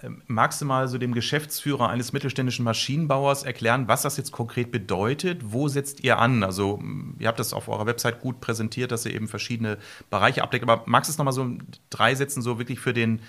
äh, 0.00 0.08
magst 0.26 0.62
du 0.62 0.64
mal 0.64 0.88
so 0.88 0.96
dem 0.96 1.12
Geschäftsführer 1.12 1.90
eines 1.90 2.14
mittelständischen 2.14 2.64
Maschinenbauers 2.64 3.42
erklären, 3.42 3.88
was 3.88 4.02
das 4.02 4.16
jetzt 4.16 4.32
konkret 4.32 4.72
bedeutet? 4.72 5.42
Wo 5.52 5.68
setzt 5.68 6.02
ihr 6.04 6.18
an? 6.18 6.42
Also, 6.42 6.80
ihr 7.18 7.28
habt 7.28 7.38
das 7.38 7.52
auf 7.52 7.68
eurer 7.68 7.84
Website 7.84 8.20
gut 8.20 8.40
präsentiert, 8.40 8.90
dass 8.90 9.04
ihr 9.04 9.14
eben 9.14 9.28
verschiedene 9.28 9.76
Bereiche 10.08 10.42
abdeckt. 10.42 10.62
Aber 10.62 10.82
magst 10.86 11.10
du 11.10 11.12
es 11.12 11.18
nochmal 11.18 11.34
so 11.34 11.42
in 11.42 11.62
drei 11.90 12.14
Sätzen 12.14 12.40
so 12.40 12.58
wirklich 12.58 12.80
für 12.80 12.94
den 12.94 13.20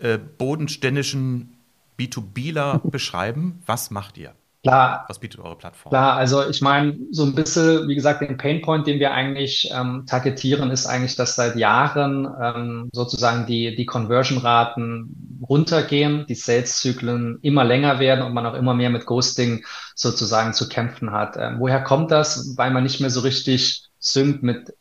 äh, 0.00 0.18
bodenständischen 0.18 1.57
B2Bler 1.98 2.80
beschreiben? 2.90 3.62
Was 3.66 3.90
macht 3.90 4.18
ihr? 4.18 4.34
Klar. 4.64 5.04
Was 5.08 5.20
bietet 5.20 5.40
eure 5.40 5.56
Plattform? 5.56 5.90
Klar, 5.90 6.16
also 6.16 6.46
ich 6.48 6.60
meine, 6.60 6.98
so 7.12 7.22
ein 7.22 7.34
bisschen, 7.34 7.86
wie 7.86 7.94
gesagt, 7.94 8.22
den 8.22 8.36
Painpoint, 8.36 8.86
den 8.86 8.98
wir 8.98 9.12
eigentlich 9.12 9.70
ähm, 9.72 10.04
targetieren, 10.06 10.70
ist 10.70 10.86
eigentlich, 10.86 11.14
dass 11.14 11.36
seit 11.36 11.54
Jahren 11.56 12.28
ähm, 12.42 12.90
sozusagen 12.92 13.46
die, 13.46 13.76
die 13.76 13.86
Conversion-Raten 13.86 15.38
runtergehen, 15.48 16.26
die 16.28 16.34
Sales-Zyklen 16.34 17.38
immer 17.42 17.64
länger 17.64 18.00
werden 18.00 18.24
und 18.24 18.34
man 18.34 18.46
auch 18.46 18.54
immer 18.54 18.74
mehr 18.74 18.90
mit 18.90 19.06
Ghosting 19.06 19.64
sozusagen 19.94 20.52
zu 20.52 20.68
kämpfen 20.68 21.12
hat. 21.12 21.36
Ähm, 21.38 21.60
woher 21.60 21.82
kommt 21.82 22.10
das? 22.10 22.56
Weil 22.56 22.72
man 22.72 22.82
nicht 22.82 23.00
mehr 23.00 23.10
so 23.10 23.20
richtig 23.20 23.84
synkt 24.00 24.42
mit 24.42 24.74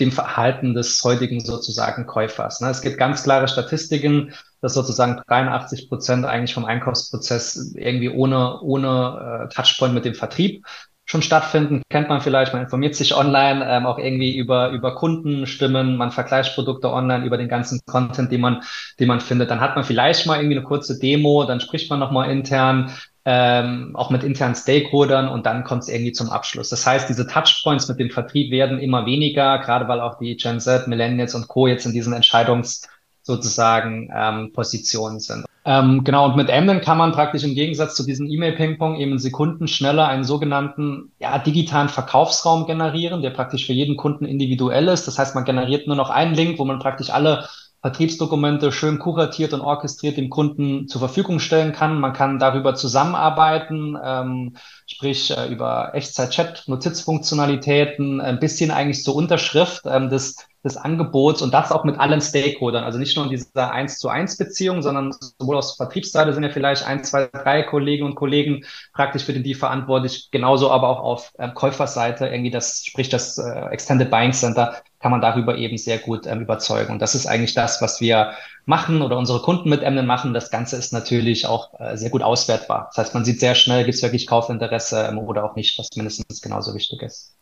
dem 0.00 0.12
Verhalten 0.12 0.74
des 0.74 1.02
heutigen 1.02 1.40
sozusagen 1.40 2.06
Käufers. 2.06 2.60
Ne? 2.60 2.70
Es 2.70 2.82
gibt 2.82 2.98
ganz 2.98 3.22
klare 3.22 3.48
Statistiken, 3.48 4.32
dass 4.60 4.74
sozusagen 4.74 5.20
83 5.26 5.88
Prozent 5.88 6.24
eigentlich 6.24 6.54
vom 6.54 6.64
Einkaufsprozess 6.64 7.74
irgendwie 7.74 8.10
ohne, 8.10 8.60
ohne 8.60 9.48
äh, 9.50 9.54
Touchpoint 9.54 9.94
mit 9.94 10.04
dem 10.04 10.14
Vertrieb 10.14 10.64
schon 11.08 11.22
stattfinden. 11.22 11.82
Kennt 11.88 12.08
man 12.10 12.20
vielleicht, 12.20 12.52
man 12.52 12.62
informiert 12.62 12.94
sich 12.94 13.14
online, 13.16 13.64
ähm, 13.66 13.86
auch 13.86 13.98
irgendwie 13.98 14.36
über, 14.36 14.70
über 14.70 14.94
Kundenstimmen, 14.94 15.96
man 15.96 16.10
vergleicht 16.10 16.54
Produkte 16.54 16.92
online 16.92 17.24
über 17.24 17.38
den 17.38 17.48
ganzen 17.48 17.80
Content, 17.86 18.30
den 18.30 18.42
man, 18.42 18.62
den 19.00 19.08
man 19.08 19.20
findet. 19.20 19.50
Dann 19.50 19.60
hat 19.60 19.74
man 19.74 19.84
vielleicht 19.84 20.26
mal 20.26 20.36
irgendwie 20.36 20.56
eine 20.56 20.66
kurze 20.66 20.98
Demo, 20.98 21.44
dann 21.44 21.60
spricht 21.60 21.88
man 21.88 21.98
nochmal 21.98 22.30
intern, 22.30 22.92
ähm, 23.30 23.90
auch 23.94 24.08
mit 24.08 24.24
internen 24.24 24.54
Stakeholdern 24.54 25.28
und 25.28 25.44
dann 25.44 25.62
kommt 25.62 25.82
es 25.82 25.90
irgendwie 25.90 26.12
zum 26.12 26.30
Abschluss. 26.30 26.70
Das 26.70 26.86
heißt, 26.86 27.10
diese 27.10 27.26
Touchpoints 27.26 27.86
mit 27.86 28.00
dem 28.00 28.08
Vertrieb 28.08 28.50
werden 28.50 28.78
immer 28.78 29.04
weniger, 29.04 29.58
gerade 29.58 29.86
weil 29.86 30.00
auch 30.00 30.16
die 30.18 30.34
Gen 30.36 30.60
Z, 30.60 30.88
Millennials 30.88 31.34
und 31.34 31.46
Co. 31.46 31.66
jetzt 31.66 31.84
in 31.84 31.92
diesen 31.92 32.14
Entscheidungs 32.14 32.88
sozusagen 33.20 34.08
ähm, 34.16 34.54
Positionen 34.54 35.20
sind. 35.20 35.44
Ähm, 35.66 36.04
genau, 36.04 36.24
und 36.24 36.36
mit 36.36 36.48
Emden 36.48 36.80
kann 36.80 36.96
man 36.96 37.12
praktisch 37.12 37.44
im 37.44 37.54
Gegensatz 37.54 37.94
zu 37.96 38.06
diesem 38.06 38.26
E-Mail-Ping-Pong 38.30 38.96
eben 38.96 39.18
Sekunden 39.18 39.68
schneller 39.68 40.08
einen 40.08 40.24
sogenannten 40.24 41.12
ja, 41.18 41.38
digitalen 41.38 41.90
Verkaufsraum 41.90 42.64
generieren, 42.64 43.20
der 43.20 43.28
praktisch 43.28 43.66
für 43.66 43.74
jeden 43.74 43.98
Kunden 43.98 44.24
individuell 44.24 44.88
ist. 44.88 45.06
Das 45.06 45.18
heißt, 45.18 45.34
man 45.34 45.44
generiert 45.44 45.86
nur 45.86 45.96
noch 45.96 46.08
einen 46.08 46.34
Link, 46.34 46.58
wo 46.58 46.64
man 46.64 46.78
praktisch 46.78 47.10
alle 47.10 47.46
Vertriebsdokumente 47.80 48.72
schön 48.72 48.98
kuratiert 48.98 49.52
und 49.52 49.60
orchestriert 49.60 50.16
dem 50.16 50.30
Kunden 50.30 50.88
zur 50.88 51.00
Verfügung 51.00 51.38
stellen 51.38 51.72
kann. 51.72 52.00
Man 52.00 52.12
kann 52.12 52.40
darüber 52.40 52.74
zusammenarbeiten, 52.74 53.96
ähm, 54.02 54.56
sprich 54.86 55.30
äh, 55.30 55.46
über 55.46 55.94
Echtzeit-Chat, 55.94 56.64
Notizfunktionalitäten, 56.66 58.20
ein 58.20 58.40
bisschen 58.40 58.72
eigentlich 58.72 59.04
zur 59.04 59.14
Unterschrift 59.14 59.82
ähm, 59.86 60.10
des 60.10 60.47
des 60.64 60.76
Angebots 60.76 61.40
und 61.42 61.54
das 61.54 61.70
auch 61.70 61.84
mit 61.84 61.98
allen 61.98 62.20
Stakeholdern. 62.20 62.84
Also 62.84 62.98
nicht 62.98 63.16
nur 63.16 63.24
in 63.26 63.30
dieser 63.30 63.70
1 63.70 63.98
zu 63.98 64.08
1 64.08 64.36
Beziehung, 64.36 64.82
sondern 64.82 65.14
sowohl 65.38 65.56
aus 65.56 65.76
Vertriebsseite 65.76 66.32
sind 66.32 66.42
ja 66.42 66.50
vielleicht 66.50 66.84
ein, 66.86 67.04
zwei, 67.04 67.26
drei 67.26 67.62
Kolleginnen 67.62 68.10
und 68.10 68.16
Kollegen 68.16 68.64
praktisch 68.92 69.22
für 69.22 69.32
den 69.32 69.44
Deal 69.44 69.56
verantwortlich, 69.56 70.28
genauso 70.30 70.70
aber 70.70 70.88
auch 70.88 71.00
auf 71.00 71.32
äh, 71.38 71.48
Käuferseite 71.48 72.26
irgendwie 72.26 72.50
das, 72.50 72.84
sprich 72.84 73.08
das 73.08 73.38
äh, 73.38 73.66
Extended 73.70 74.10
Buying 74.10 74.32
Center, 74.32 74.82
kann 75.00 75.12
man 75.12 75.20
darüber 75.20 75.56
eben 75.56 75.78
sehr 75.78 75.98
gut 75.98 76.26
ähm, 76.26 76.40
überzeugen. 76.40 76.92
Und 76.92 77.02
das 77.02 77.14
ist 77.14 77.26
eigentlich 77.26 77.54
das, 77.54 77.80
was 77.80 78.00
wir 78.00 78.32
machen 78.66 79.00
oder 79.00 79.16
unsere 79.16 79.40
Kunden 79.40 79.68
mit 79.68 79.82
Emden 79.82 80.06
machen. 80.06 80.34
Das 80.34 80.50
Ganze 80.50 80.76
ist 80.76 80.92
natürlich 80.92 81.46
auch 81.46 81.78
äh, 81.78 81.96
sehr 81.96 82.10
gut 82.10 82.22
auswertbar. 82.22 82.90
Das 82.90 83.06
heißt, 83.06 83.14
man 83.14 83.24
sieht 83.24 83.40
sehr 83.40 83.54
schnell, 83.54 83.84
gibt 83.84 83.94
es 83.94 84.02
wirklich 84.02 84.26
Kaufinteresse 84.26 85.06
ähm, 85.08 85.18
oder 85.18 85.44
auch 85.44 85.54
nicht, 85.54 85.78
was 85.78 85.88
mindestens 85.94 86.42
genauso 86.42 86.74
wichtig 86.74 87.02
ist. 87.02 87.37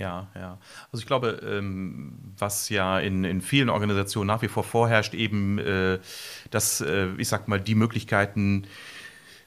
Ja, 0.00 0.28
ja. 0.34 0.56
Also 0.90 1.02
ich 1.02 1.06
glaube, 1.06 1.40
ähm, 1.44 2.14
was 2.38 2.70
ja 2.70 2.98
in, 2.98 3.22
in 3.24 3.42
vielen 3.42 3.68
Organisationen 3.68 4.28
nach 4.28 4.40
wie 4.40 4.48
vor 4.48 4.64
vorherrscht, 4.64 5.12
eben, 5.12 5.58
äh, 5.58 5.98
dass, 6.50 6.80
äh, 6.80 7.08
ich 7.18 7.28
sag 7.28 7.48
mal, 7.48 7.60
die 7.60 7.74
Möglichkeiten 7.74 8.66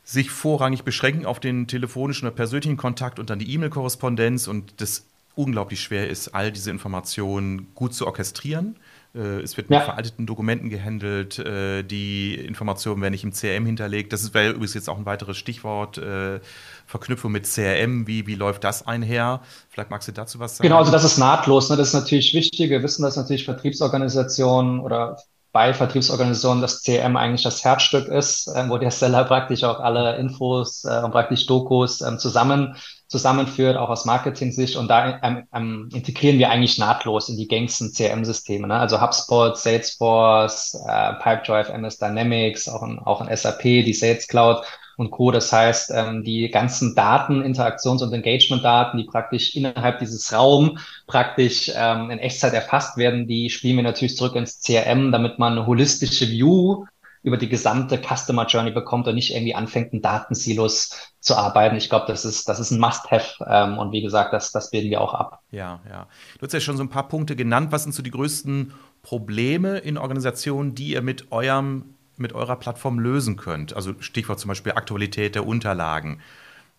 sich 0.03 0.29
vorrangig 0.29 0.83
beschränken 0.83 1.25
auf 1.25 1.39
den 1.39 1.65
telefonischen 1.65 2.27
oder 2.27 2.35
persönlichen 2.35 2.77
Kontakt 2.77 3.17
und 3.17 3.31
dann 3.31 3.39
die 3.39 3.51
E-Mail-Korrespondenz 3.51 4.47
und 4.47 4.79
das 4.79 5.07
unglaublich 5.33 5.81
schwer 5.81 6.07
ist, 6.07 6.35
all 6.35 6.51
diese 6.51 6.69
Informationen 6.69 7.73
gut 7.73 7.95
zu 7.95 8.05
orchestrieren. 8.05 8.75
Äh, 9.15 9.41
es 9.41 9.57
wird 9.57 9.69
mit 9.69 9.79
ja. 9.79 9.85
veralteten 9.85 10.25
Dokumenten 10.25 10.69
gehandelt, 10.69 11.37
äh, 11.37 11.83
die 11.83 12.35
Informationen 12.35 13.01
werden 13.01 13.11
nicht 13.11 13.23
im 13.23 13.31
CRM 13.31 13.65
hinterlegt. 13.65 14.11
Das 14.11 14.33
wäre 14.33 14.51
übrigens 14.51 14.73
jetzt 14.73 14.89
auch 14.89 14.97
ein 14.97 15.05
weiteres 15.05 15.37
Stichwort. 15.37 15.97
Äh, 15.99 16.39
Verknüpfung 16.87 17.31
mit 17.31 17.45
CRM, 17.45 18.07
wie, 18.07 18.25
wie 18.25 18.35
läuft 18.35 18.63
das 18.63 18.87
einher? 18.87 19.41
Vielleicht 19.69 19.91
magst 19.91 20.07
du 20.07 20.11
dazu 20.11 20.39
was 20.39 20.57
sagen. 20.57 20.67
Genau, 20.67 20.79
also 20.79 20.91
das 20.91 21.03
ist 21.03 21.17
nahtlos. 21.17 21.69
Ne? 21.69 21.77
Das 21.77 21.89
ist 21.89 21.93
natürlich 21.93 22.33
wichtig. 22.33 22.69
Wir 22.69 22.81
wissen, 22.81 23.03
dass 23.03 23.15
natürlich 23.15 23.45
Vertriebsorganisationen 23.45 24.79
oder 24.79 25.17
bei 25.53 25.73
Vertriebsorganisationen 25.73 26.61
das 26.61 26.81
CRM 26.81 27.15
eigentlich 27.15 27.43
das 27.43 27.63
Herzstück 27.63 28.07
ist, 28.07 28.47
äh, 28.47 28.67
wo 28.69 28.77
der 28.79 28.91
Seller 28.91 29.23
praktisch 29.23 29.63
auch 29.63 29.79
alle 29.79 30.17
Infos 30.17 30.83
äh, 30.83 30.99
und 31.03 31.11
praktisch 31.11 31.45
Dokus 31.45 32.01
äh, 32.01 32.17
zusammen 32.17 32.75
zusammenführt, 33.07 33.77
auch 33.77 33.89
aus 33.89 34.05
Marketing-Sicht. 34.05 34.75
Und 34.75 34.87
da 34.87 35.19
ähm, 35.21 35.43
ähm, 35.53 35.89
integrieren 35.93 36.39
wir 36.39 36.49
eigentlich 36.49 36.79
nahtlos 36.79 37.29
in 37.29 37.37
die 37.37 37.47
gängigsten 37.47 37.93
CRM-Systeme. 37.93 38.67
Ne? 38.67 38.75
Also 38.75 38.99
HubSpot, 38.99 39.55
Salesforce, 39.55 40.73
äh, 40.87 41.13
Pipedrive, 41.21 41.69
MS 41.71 41.99
Dynamics, 41.99 42.67
auch 42.67 42.81
in, 42.81 42.97
auch 42.97 43.21
in 43.21 43.35
SAP, 43.35 43.61
die 43.61 43.93
Sales 43.93 44.27
Cloud 44.27 44.65
und 44.97 45.11
Co. 45.11 45.31
Das 45.31 45.51
heißt, 45.51 45.91
ähm, 45.93 46.23
die 46.23 46.49
ganzen 46.49 46.95
Daten, 46.95 47.41
Interaktions- 47.41 48.03
und 48.03 48.13
Engagement-Daten, 48.13 48.97
die 48.97 49.05
praktisch 49.05 49.55
innerhalb 49.55 49.99
dieses 49.99 50.31
Raum 50.33 50.77
praktisch 51.07 51.71
ähm, 51.75 52.11
in 52.11 52.19
Echtzeit 52.19 52.53
erfasst 52.53 52.97
werden, 52.97 53.27
die 53.27 53.49
spielen 53.49 53.77
wir 53.77 53.83
natürlich 53.83 54.15
zurück 54.15 54.35
ins 54.35 54.61
CRM, 54.61 55.11
damit 55.11 55.39
man 55.39 55.53
eine 55.53 55.65
holistische 55.65 56.29
View 56.29 56.85
über 57.23 57.37
die 57.37 57.47
gesamte 57.47 57.97
Customer 57.97 58.45
Journey 58.45 58.71
bekommt 58.71 59.07
und 59.07 59.15
nicht 59.15 59.33
irgendwie 59.33 59.55
anfängt, 59.55 59.93
in 59.93 60.01
Datensilos 60.01 61.13
zu 61.21 61.35
arbeiten. 61.35 61.77
Ich 61.77 61.89
glaube, 61.89 62.05
das 62.07 62.25
ist, 62.25 62.49
das 62.49 62.59
ist 62.59 62.71
ein 62.71 62.79
Must-Have. 62.79 63.45
Ähm, 63.47 63.77
und 63.77 63.93
wie 63.93 64.01
gesagt, 64.01 64.33
das, 64.33 64.51
das 64.51 64.69
bilden 64.69 64.89
wir 64.89 64.99
auch 64.99 65.13
ab. 65.13 65.39
Ja, 65.49 65.79
ja. 65.89 66.07
Du 66.37 66.45
hast 66.45 66.53
ja 66.53 66.59
schon 66.59 66.75
so 66.75 66.83
ein 66.83 66.89
paar 66.89 67.07
Punkte 67.07 67.37
genannt. 67.37 67.71
Was 67.71 67.83
sind 67.83 67.93
so 67.93 68.03
die 68.03 68.11
größten 68.11 68.73
Probleme 69.03 69.77
in 69.79 69.97
Organisationen, 69.97 70.75
die 70.75 70.89
ihr 70.89 71.01
mit 71.01 71.31
eurem 71.31 71.95
mit 72.23 72.33
eurer 72.33 72.55
Plattform 72.55 72.97
lösen 72.97 73.37
könnt. 73.37 73.75
Also 73.75 73.93
Stichwort 73.99 74.39
zum 74.39 74.49
Beispiel 74.49 74.71
Aktualität 74.71 75.35
der 75.35 75.45
Unterlagen. 75.45 76.19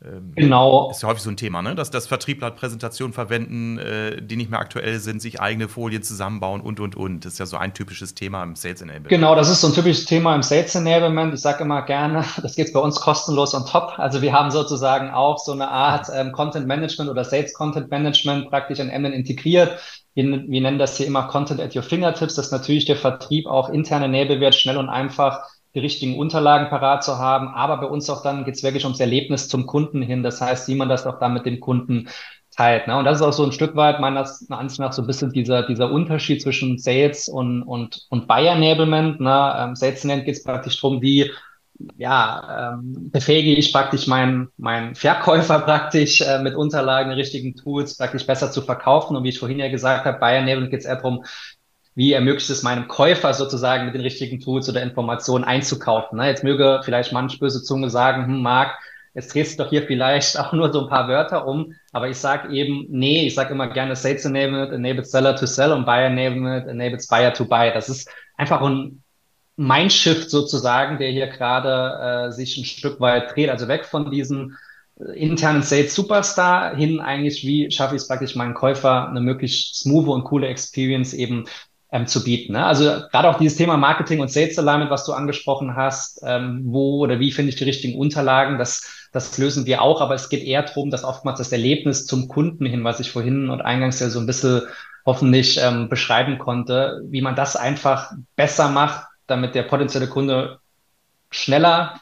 Ähm, 0.04 0.32
genau. 0.34 0.90
Ist 0.90 1.02
ja 1.02 1.08
häufig 1.08 1.23
so 1.23 1.30
ein 1.30 1.37
Thema, 1.37 1.62
ne? 1.62 1.75
dass 1.75 1.90
das 1.90 2.06
Vertriebler 2.06 2.50
Präsentationen 2.50 3.12
verwenden, 3.12 3.78
äh, 3.78 4.20
die 4.20 4.37
nicht 4.37 4.50
mehr 4.50 4.61
aktuell 4.61 4.99
sind, 5.00 5.23
sich 5.23 5.40
eigene 5.40 5.68
Folien 5.68 6.02
zusammenbauen 6.02 6.61
und, 6.61 6.80
und, 6.80 6.96
und. 6.96 7.25
Das 7.25 7.34
ist 7.34 7.38
ja 7.38 7.46
so 7.46 7.56
ein 7.56 7.73
typisches 7.73 8.14
Thema 8.14 8.42
im 8.42 8.56
Sales 8.56 8.82
Enablement. 8.82 9.08
Genau, 9.08 9.34
das 9.34 9.49
ist 9.49 9.61
so 9.61 9.68
ein 9.68 9.75
typisches 9.75 10.04
Thema 10.04 10.34
im 10.34 10.42
Sales 10.42 10.75
Enablement. 10.75 11.32
Ich 11.32 11.40
sage 11.40 11.64
immer 11.64 11.82
gerne, 11.82 12.25
das 12.42 12.54
geht 12.54 12.73
bei 12.73 12.80
uns 12.80 13.00
kostenlos 13.00 13.54
on 13.54 13.64
top. 13.66 13.99
Also 13.99 14.20
wir 14.20 14.32
haben 14.32 14.50
sozusagen 14.50 15.11
auch 15.11 15.38
so 15.38 15.52
eine 15.52 15.68
Art 15.68 16.08
ähm, 16.14 16.32
Content 16.32 16.66
Management 16.66 17.11
oder 17.11 17.25
Sales 17.25 17.54
Content 17.54 17.90
Management 17.90 18.50
praktisch 18.50 18.78
in 18.78 18.88
MN 18.88 19.12
integriert. 19.12 19.78
Wir, 20.14 20.25
wir 20.25 20.61
nennen 20.61 20.78
das 20.78 20.96
hier 20.96 21.06
immer 21.06 21.25
Content 21.25 21.61
at 21.61 21.75
your 21.75 21.82
fingertips, 21.82 22.34
dass 22.34 22.50
natürlich 22.50 22.84
der 22.84 22.96
Vertrieb 22.96 23.46
auch 23.46 23.68
interne 23.68 24.08
Nährwert 24.08 24.54
schnell 24.54 24.76
und 24.76 24.88
einfach 24.88 25.40
die 25.74 25.80
richtigen 25.80 26.18
Unterlagen 26.18 26.68
parat 26.68 27.02
zu 27.04 27.18
haben. 27.18 27.48
Aber 27.48 27.78
bei 27.78 27.86
uns 27.86 28.08
auch 28.08 28.22
dann 28.22 28.44
geht 28.44 28.54
es 28.54 28.62
wirklich 28.62 28.84
ums 28.84 29.00
Erlebnis 29.00 29.48
zum 29.48 29.66
Kunden 29.66 30.02
hin. 30.02 30.22
Das 30.22 30.40
heißt, 30.40 30.68
wie 30.68 30.74
man 30.74 30.88
das 30.88 31.06
auch 31.06 31.18
dann 31.18 31.34
mit 31.34 31.46
dem 31.46 31.60
Kunden 31.60 32.08
teilt. 32.56 32.86
Ne? 32.86 32.96
Und 32.96 33.04
das 33.04 33.18
ist 33.18 33.22
auch 33.22 33.32
so 33.32 33.44
ein 33.44 33.52
Stück 33.52 33.74
weit 33.76 34.00
meiner 34.00 34.28
Ansicht 34.50 34.80
nach 34.80 34.92
so 34.92 35.02
ein 35.02 35.06
bisschen 35.06 35.32
dieser, 35.32 35.66
dieser 35.66 35.90
Unterschied 35.90 36.42
zwischen 36.42 36.78
Sales 36.78 37.28
und, 37.28 37.62
und, 37.62 38.06
und 38.10 38.28
Buyer 38.28 38.54
Enablement. 38.54 39.20
Ne? 39.20 39.54
Ähm, 39.58 39.74
Sales 39.74 40.04
Enablement 40.04 40.26
geht 40.26 40.36
es 40.36 40.44
praktisch 40.44 40.80
darum, 40.80 41.02
wie 41.02 41.30
ja, 41.96 42.74
ähm, 42.74 43.10
befähige 43.10 43.52
ich 43.54 43.72
praktisch 43.72 44.06
meinen 44.06 44.48
mein 44.56 44.94
Verkäufer 44.94 45.58
praktisch 45.60 46.20
äh, 46.20 46.38
mit 46.38 46.54
Unterlagen, 46.54 47.10
richtigen 47.10 47.56
Tools 47.56 47.96
praktisch 47.96 48.26
besser 48.26 48.52
zu 48.52 48.62
verkaufen. 48.62 49.16
Und 49.16 49.24
wie 49.24 49.30
ich 49.30 49.38
vorhin 49.40 49.58
ja 49.58 49.68
gesagt 49.68 50.04
habe, 50.04 50.18
bei 50.18 50.36
Enablement 50.36 50.70
geht 50.70 50.80
es 50.80 50.86
eher 50.86 50.96
darum, 50.96 51.24
wie 51.94 52.12
ermöglicht 52.12 52.50
es 52.50 52.62
meinem 52.62 52.88
Käufer 52.88 53.34
sozusagen 53.34 53.86
mit 53.86 53.94
den 53.94 54.02
richtigen 54.02 54.40
Tools 54.40 54.68
oder 54.68 54.82
Informationen 54.82 55.44
einzukaufen. 55.44 56.18
Ne? 56.18 56.26
Jetzt 56.26 56.44
möge 56.44 56.80
vielleicht 56.84 57.12
manch 57.12 57.38
böse 57.38 57.62
Zunge 57.62 57.88
sagen, 57.88 58.26
hm, 58.26 58.42
Marc, 58.42 58.76
jetzt 59.14 59.32
drehst 59.32 59.58
du 59.58 59.62
doch 59.62 59.70
hier 59.70 59.84
vielleicht 59.84 60.38
auch 60.38 60.52
nur 60.52 60.72
so 60.72 60.82
ein 60.82 60.88
paar 60.88 61.08
Wörter 61.08 61.46
um, 61.46 61.74
aber 61.92 62.08
ich 62.08 62.16
sage 62.16 62.52
eben, 62.52 62.86
nee, 62.88 63.26
ich 63.26 63.34
sage 63.34 63.54
immer 63.54 63.68
gerne 63.68 63.94
Sales 63.94 64.24
Enablement, 64.24 64.72
enabled 64.72 65.06
Seller 65.06 65.36
to 65.36 65.46
Sell 65.46 65.72
und 65.72 65.86
Buyer 65.86 66.06
Enablement, 66.06 66.66
enabled 66.66 67.06
Buyer 67.08 67.32
to 67.32 67.44
Buy. 67.44 67.72
Das 67.72 67.88
ist 67.88 68.10
einfach 68.36 68.60
ein 68.60 69.02
Mindshift 69.56 70.30
sozusagen, 70.30 70.98
der 70.98 71.10
hier 71.10 71.28
gerade 71.28 72.28
äh, 72.28 72.32
sich 72.32 72.56
ein 72.56 72.64
Stück 72.64 73.00
weit 73.00 73.34
dreht, 73.36 73.50
also 73.50 73.68
weg 73.68 73.84
von 73.84 74.10
diesem 74.10 74.56
äh, 74.98 75.12
internen 75.16 75.62
Sales 75.62 75.94
Superstar 75.94 76.74
hin 76.74 76.98
eigentlich, 76.98 77.44
wie 77.44 77.70
schaffe 77.70 77.94
ich 77.94 78.02
es 78.02 78.08
praktisch 78.08 78.34
meinen 78.34 78.54
Käufer 78.54 79.08
eine 79.08 79.20
möglichst 79.20 79.76
smooth 79.76 80.08
und 80.08 80.24
coole 80.24 80.48
Experience 80.48 81.14
eben 81.14 81.44
ähm, 81.94 82.08
zu 82.08 82.24
bieten. 82.24 82.54
Ne? 82.54 82.66
Also 82.66 82.84
gerade 83.12 83.30
auch 83.30 83.38
dieses 83.38 83.56
Thema 83.56 83.76
Marketing 83.76 84.18
und 84.18 84.28
Sales 84.28 84.58
Alignment, 84.58 84.90
was 84.90 85.06
du 85.06 85.12
angesprochen 85.12 85.76
hast, 85.76 86.20
ähm, 86.26 86.62
wo 86.64 86.98
oder 86.98 87.20
wie 87.20 87.30
finde 87.30 87.50
ich 87.50 87.56
die 87.56 87.64
richtigen 87.64 87.96
Unterlagen, 87.96 88.58
das, 88.58 89.08
das 89.12 89.38
lösen 89.38 89.64
wir 89.64 89.80
auch, 89.80 90.00
aber 90.00 90.16
es 90.16 90.28
geht 90.28 90.42
eher 90.42 90.64
darum, 90.64 90.90
dass 90.90 91.04
oftmals 91.04 91.38
das 91.38 91.52
Erlebnis 91.52 92.04
zum 92.04 92.26
Kunden 92.26 92.66
hin, 92.66 92.82
was 92.82 92.98
ich 92.98 93.12
vorhin 93.12 93.48
und 93.48 93.60
eingangs 93.60 94.00
ja 94.00 94.10
so 94.10 94.18
ein 94.18 94.26
bisschen 94.26 94.62
hoffentlich 95.06 95.60
ähm, 95.62 95.88
beschreiben 95.88 96.38
konnte, 96.38 97.00
wie 97.10 97.22
man 97.22 97.36
das 97.36 97.54
einfach 97.54 98.10
besser 98.34 98.70
macht, 98.70 99.06
damit 99.28 99.54
der 99.54 99.62
potenzielle 99.62 100.08
Kunde 100.08 100.58
schneller 101.30 102.00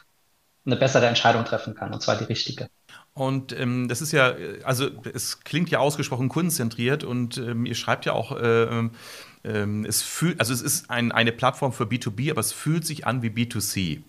eine 0.65 0.75
bessere 0.75 1.05
Entscheidung 1.05 1.45
treffen 1.45 1.75
kann, 1.75 1.93
und 1.93 2.01
zwar 2.01 2.15
die 2.15 2.23
richtige. 2.23 2.67
Und 3.13 3.51
ähm, 3.59 3.87
das 3.87 4.01
ist 4.01 4.11
ja, 4.11 4.33
also 4.63 4.89
es 5.13 5.41
klingt 5.41 5.69
ja 5.69 5.77
ausgesprochen 5.77 6.29
kundenzentriert 6.29 7.03
und 7.03 7.37
ähm, 7.37 7.67
ihr 7.67 7.75
schreibt 7.75 8.05
ja 8.05 8.13
auch, 8.13 8.35
äh, 8.35 8.89
ähm, 9.43 9.85
es 9.85 10.01
fühlt, 10.01 10.39
also 10.39 10.53
es 10.53 10.61
ist 10.61 10.89
ein, 10.89 11.11
eine 11.11 11.31
Plattform 11.31 11.73
für 11.73 11.83
B2B, 11.83 12.31
aber 12.31 12.39
es 12.39 12.51
fühlt 12.51 12.85
sich 12.85 13.05
an 13.05 13.21
wie 13.21 13.29
B2C. 13.29 14.01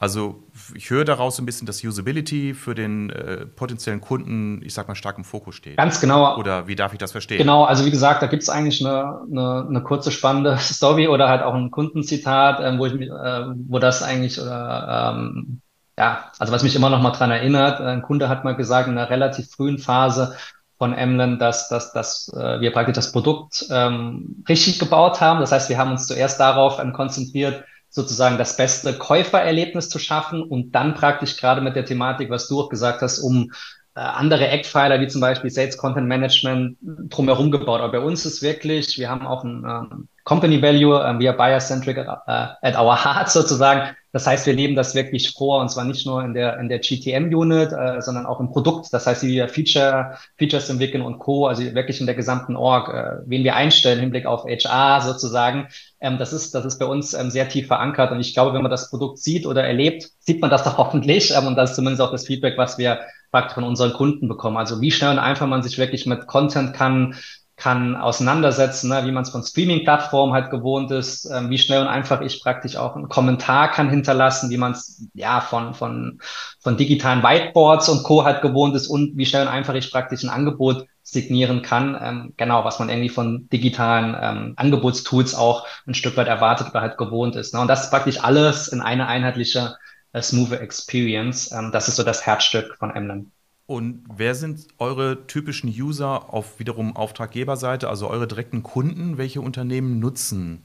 Also 0.00 0.42
ich 0.74 0.88
höre 0.88 1.04
daraus 1.04 1.38
ein 1.38 1.44
bisschen, 1.44 1.66
dass 1.66 1.84
Usability 1.84 2.54
für 2.54 2.74
den 2.74 3.10
äh, 3.10 3.44
potenziellen 3.44 4.00
Kunden, 4.00 4.62
ich 4.64 4.72
sag 4.72 4.88
mal, 4.88 4.94
stark 4.94 5.18
im 5.18 5.24
Fokus 5.24 5.56
steht. 5.56 5.76
Ganz 5.76 6.00
genau. 6.00 6.38
Oder 6.38 6.66
wie 6.66 6.74
darf 6.74 6.94
ich 6.94 6.98
das 6.98 7.12
verstehen? 7.12 7.36
Genau, 7.36 7.64
also 7.64 7.84
wie 7.84 7.90
gesagt, 7.90 8.22
da 8.22 8.26
gibt 8.26 8.42
es 8.42 8.48
eigentlich 8.48 8.80
eine, 8.80 9.20
eine, 9.30 9.66
eine, 9.68 9.82
kurze 9.82 10.10
spannende 10.10 10.56
Story 10.58 11.06
oder 11.06 11.28
halt 11.28 11.42
auch 11.42 11.52
ein 11.52 11.70
Kundenzitat, 11.70 12.60
äh, 12.60 12.78
wo 12.78 12.86
ich 12.86 12.94
äh, 12.94 13.44
wo 13.68 13.78
das 13.78 14.02
eigentlich 14.02 14.40
oder 14.40 15.14
ähm, 15.14 15.60
ja, 15.98 16.30
also 16.38 16.50
was 16.50 16.62
mich 16.62 16.74
immer 16.74 16.88
noch 16.88 17.02
mal 17.02 17.10
dran 17.10 17.30
erinnert, 17.30 17.82
ein 17.82 18.00
Kunde 18.00 18.30
hat 18.30 18.42
mal 18.42 18.56
gesagt 18.56 18.88
in 18.88 18.96
einer 18.96 19.10
relativ 19.10 19.50
frühen 19.50 19.78
Phase 19.78 20.34
von 20.80 20.94
Emlen, 20.94 21.38
dass, 21.38 21.68
dass, 21.68 21.92
dass 21.92 22.32
äh, 22.34 22.58
wir 22.60 22.72
praktisch 22.72 22.94
das 22.94 23.12
Produkt 23.12 23.66
ähm, 23.70 24.42
richtig 24.48 24.78
gebaut 24.78 25.20
haben. 25.20 25.40
Das 25.40 25.52
heißt, 25.52 25.68
wir 25.68 25.76
haben 25.76 25.90
uns 25.90 26.06
zuerst 26.06 26.40
darauf 26.40 26.78
ähm, 26.78 26.94
konzentriert, 26.94 27.64
sozusagen 27.90 28.38
das 28.38 28.56
beste 28.56 28.94
Käufererlebnis 28.94 29.90
zu 29.90 29.98
schaffen 29.98 30.42
und 30.42 30.74
dann 30.74 30.94
praktisch 30.94 31.36
gerade 31.36 31.60
mit 31.60 31.76
der 31.76 31.84
Thematik, 31.84 32.30
was 32.30 32.48
du 32.48 32.62
auch 32.62 32.70
gesagt 32.70 33.02
hast, 33.02 33.18
um 33.18 33.52
äh, 33.94 34.00
andere 34.00 34.48
Eckpfeiler 34.48 35.02
wie 35.02 35.08
zum 35.08 35.20
Beispiel 35.20 35.50
Sales 35.50 35.76
Content 35.76 36.08
Management 36.08 36.78
drumherum 36.80 37.50
gebaut. 37.50 37.82
Aber 37.82 37.92
bei 37.92 38.00
uns 38.00 38.24
ist 38.24 38.40
wirklich, 38.40 38.96
wir 38.96 39.10
haben 39.10 39.26
auch 39.26 39.44
ein 39.44 39.66
ähm, 39.68 40.08
Company 40.24 40.62
Value, 40.62 40.98
äh, 40.98 41.18
we 41.18 41.28
are 41.28 41.36
buyer-centric 41.36 41.98
at, 41.98 42.08
uh, 42.08 42.54
at 42.66 42.74
our 42.74 43.04
heart 43.04 43.28
sozusagen. 43.28 43.94
Das 44.12 44.26
heißt, 44.26 44.46
wir 44.46 44.54
leben 44.54 44.74
das 44.74 44.94
wirklich 44.94 45.30
vor, 45.30 45.60
und 45.60 45.68
zwar 45.70 45.84
nicht 45.84 46.04
nur 46.06 46.24
in 46.24 46.34
der, 46.34 46.58
in 46.58 46.68
der 46.68 46.80
GTM-Unit, 46.80 47.72
äh, 47.72 48.00
sondern 48.00 48.26
auch 48.26 48.40
im 48.40 48.50
Produkt. 48.50 48.88
Das 48.92 49.06
heißt, 49.06 49.22
wie 49.22 49.34
wir 49.34 49.48
Feature, 49.48 50.16
Features 50.36 50.68
entwickeln 50.68 51.02
und 51.02 51.18
Co., 51.18 51.46
also 51.46 51.62
wirklich 51.74 52.00
in 52.00 52.06
der 52.06 52.16
gesamten 52.16 52.56
Org, 52.56 52.88
äh, 52.88 53.22
wen 53.26 53.44
wir 53.44 53.54
einstellen 53.54 53.98
im 53.98 54.04
Hinblick 54.04 54.26
auf 54.26 54.44
HR 54.44 55.00
sozusagen. 55.02 55.68
Ähm, 56.00 56.18
das 56.18 56.32
ist, 56.32 56.54
das 56.54 56.64
ist 56.64 56.78
bei 56.78 56.86
uns 56.86 57.14
ähm, 57.14 57.30
sehr 57.30 57.48
tief 57.48 57.68
verankert. 57.68 58.10
Und 58.10 58.20
ich 58.20 58.34
glaube, 58.34 58.52
wenn 58.52 58.62
man 58.62 58.70
das 58.70 58.90
Produkt 58.90 59.18
sieht 59.18 59.46
oder 59.46 59.64
erlebt, 59.64 60.08
sieht 60.18 60.40
man 60.40 60.50
das 60.50 60.64
doch 60.64 60.78
hoffentlich. 60.78 61.32
Ähm, 61.36 61.46
und 61.46 61.56
das 61.56 61.70
ist 61.70 61.76
zumindest 61.76 62.02
auch 62.02 62.10
das 62.10 62.26
Feedback, 62.26 62.58
was 62.58 62.78
wir 62.78 63.00
praktisch 63.30 63.54
von 63.54 63.64
unseren 63.64 63.92
Kunden 63.92 64.28
bekommen. 64.28 64.56
Also 64.56 64.80
wie 64.80 64.90
schnell 64.90 65.10
und 65.10 65.18
einfach 65.18 65.46
man 65.46 65.62
sich 65.62 65.78
wirklich 65.78 66.06
mit 66.06 66.26
Content 66.26 66.74
kann 66.74 67.14
kann 67.60 67.94
auseinandersetzen, 67.94 68.88
ne, 68.88 69.04
wie 69.04 69.12
man 69.12 69.22
es 69.22 69.30
von 69.30 69.42
Streaming-Plattformen 69.42 70.32
halt 70.32 70.50
gewohnt 70.50 70.90
ist, 70.90 71.26
ähm, 71.26 71.50
wie 71.50 71.58
schnell 71.58 71.82
und 71.82 71.88
einfach 71.88 72.22
ich 72.22 72.42
praktisch 72.42 72.76
auch 72.76 72.96
einen 72.96 73.10
Kommentar 73.10 73.70
kann 73.70 73.90
hinterlassen, 73.90 74.48
wie 74.48 74.56
man 74.56 74.72
es 74.72 75.06
ja 75.12 75.42
von, 75.42 75.74
von, 75.74 76.20
von 76.58 76.76
digitalen 76.78 77.22
Whiteboards 77.22 77.90
und 77.90 78.02
Co. 78.02 78.24
halt 78.24 78.40
gewohnt 78.40 78.74
ist 78.74 78.88
und 78.88 79.16
wie 79.16 79.26
schnell 79.26 79.42
und 79.42 79.52
einfach 79.52 79.74
ich 79.74 79.92
praktisch 79.92 80.22
ein 80.22 80.30
Angebot 80.30 80.86
signieren 81.02 81.60
kann. 81.60 81.98
Ähm, 82.00 82.34
genau, 82.38 82.64
was 82.64 82.78
man 82.78 82.88
irgendwie 82.88 83.10
von 83.10 83.48
digitalen 83.50 84.16
ähm, 84.18 84.54
Angebotstools 84.56 85.34
auch 85.34 85.66
ein 85.86 85.94
Stück 85.94 86.16
weit 86.16 86.28
erwartet 86.28 86.68
oder 86.70 86.80
halt 86.80 86.96
gewohnt 86.96 87.36
ist. 87.36 87.52
Ne? 87.52 87.60
Und 87.60 87.68
das 87.68 87.84
ist 87.84 87.90
praktisch 87.90 88.22
alles 88.24 88.68
in 88.68 88.80
eine 88.80 89.06
einheitliche 89.06 89.76
äh, 90.12 90.22
smooth 90.22 90.52
Experience. 90.52 91.52
Ähm, 91.52 91.72
das 91.72 91.88
ist 91.88 91.96
so 91.96 92.04
das 92.04 92.24
Herzstück 92.24 92.76
von 92.78 92.90
Emblem. 92.90 93.32
Und 93.70 94.02
wer 94.12 94.34
sind 94.34 94.66
eure 94.78 95.28
typischen 95.28 95.68
User 95.70 96.34
auf 96.34 96.58
wiederum 96.58 96.96
Auftraggeberseite, 96.96 97.88
also 97.88 98.10
eure 98.10 98.26
direkten 98.26 98.64
Kunden? 98.64 99.16
Welche 99.16 99.40
Unternehmen 99.40 100.00
nutzen 100.00 100.64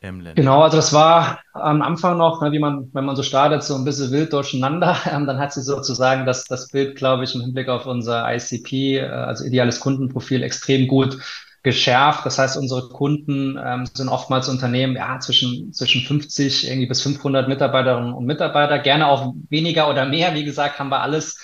Emlen? 0.00 0.34
Genau, 0.34 0.62
also 0.62 0.78
das 0.78 0.92
war 0.92 1.38
am 1.52 1.80
Anfang 1.80 2.18
noch, 2.18 2.42
ne, 2.42 2.50
wie 2.50 2.58
man, 2.58 2.90
wenn 2.92 3.04
man 3.04 3.14
so 3.14 3.22
startet, 3.22 3.62
so 3.62 3.76
ein 3.76 3.84
bisschen 3.84 4.10
wild 4.10 4.32
durcheinander. 4.32 4.96
Ähm, 5.12 5.26
dann 5.26 5.38
hat 5.38 5.52
sich 5.52 5.62
sozusagen 5.62 6.26
das, 6.26 6.42
das 6.46 6.72
Bild, 6.72 6.96
glaube 6.96 7.22
ich, 7.22 7.36
im 7.36 7.40
Hinblick 7.40 7.68
auf 7.68 7.86
unser 7.86 8.26
ICP, 8.34 8.96
äh, 8.96 9.06
also 9.06 9.44
ideales 9.44 9.78
Kundenprofil, 9.78 10.42
extrem 10.42 10.88
gut 10.88 11.18
geschärft. 11.62 12.26
Das 12.26 12.36
heißt, 12.36 12.56
unsere 12.56 12.88
Kunden 12.88 13.56
ähm, 13.64 13.86
sind 13.86 14.08
oftmals 14.08 14.48
Unternehmen 14.48 14.96
ja, 14.96 15.20
zwischen, 15.20 15.72
zwischen 15.72 16.00
50 16.00 16.66
irgendwie 16.66 16.88
bis 16.88 17.00
500 17.00 17.46
Mitarbeiterinnen 17.46 18.12
und 18.12 18.26
Mitarbeiter, 18.26 18.80
gerne 18.80 19.06
auch 19.06 19.34
weniger 19.50 19.88
oder 19.88 20.04
mehr. 20.04 20.34
Wie 20.34 20.44
gesagt, 20.44 20.80
haben 20.80 20.88
wir 20.88 21.00
alles 21.00 21.38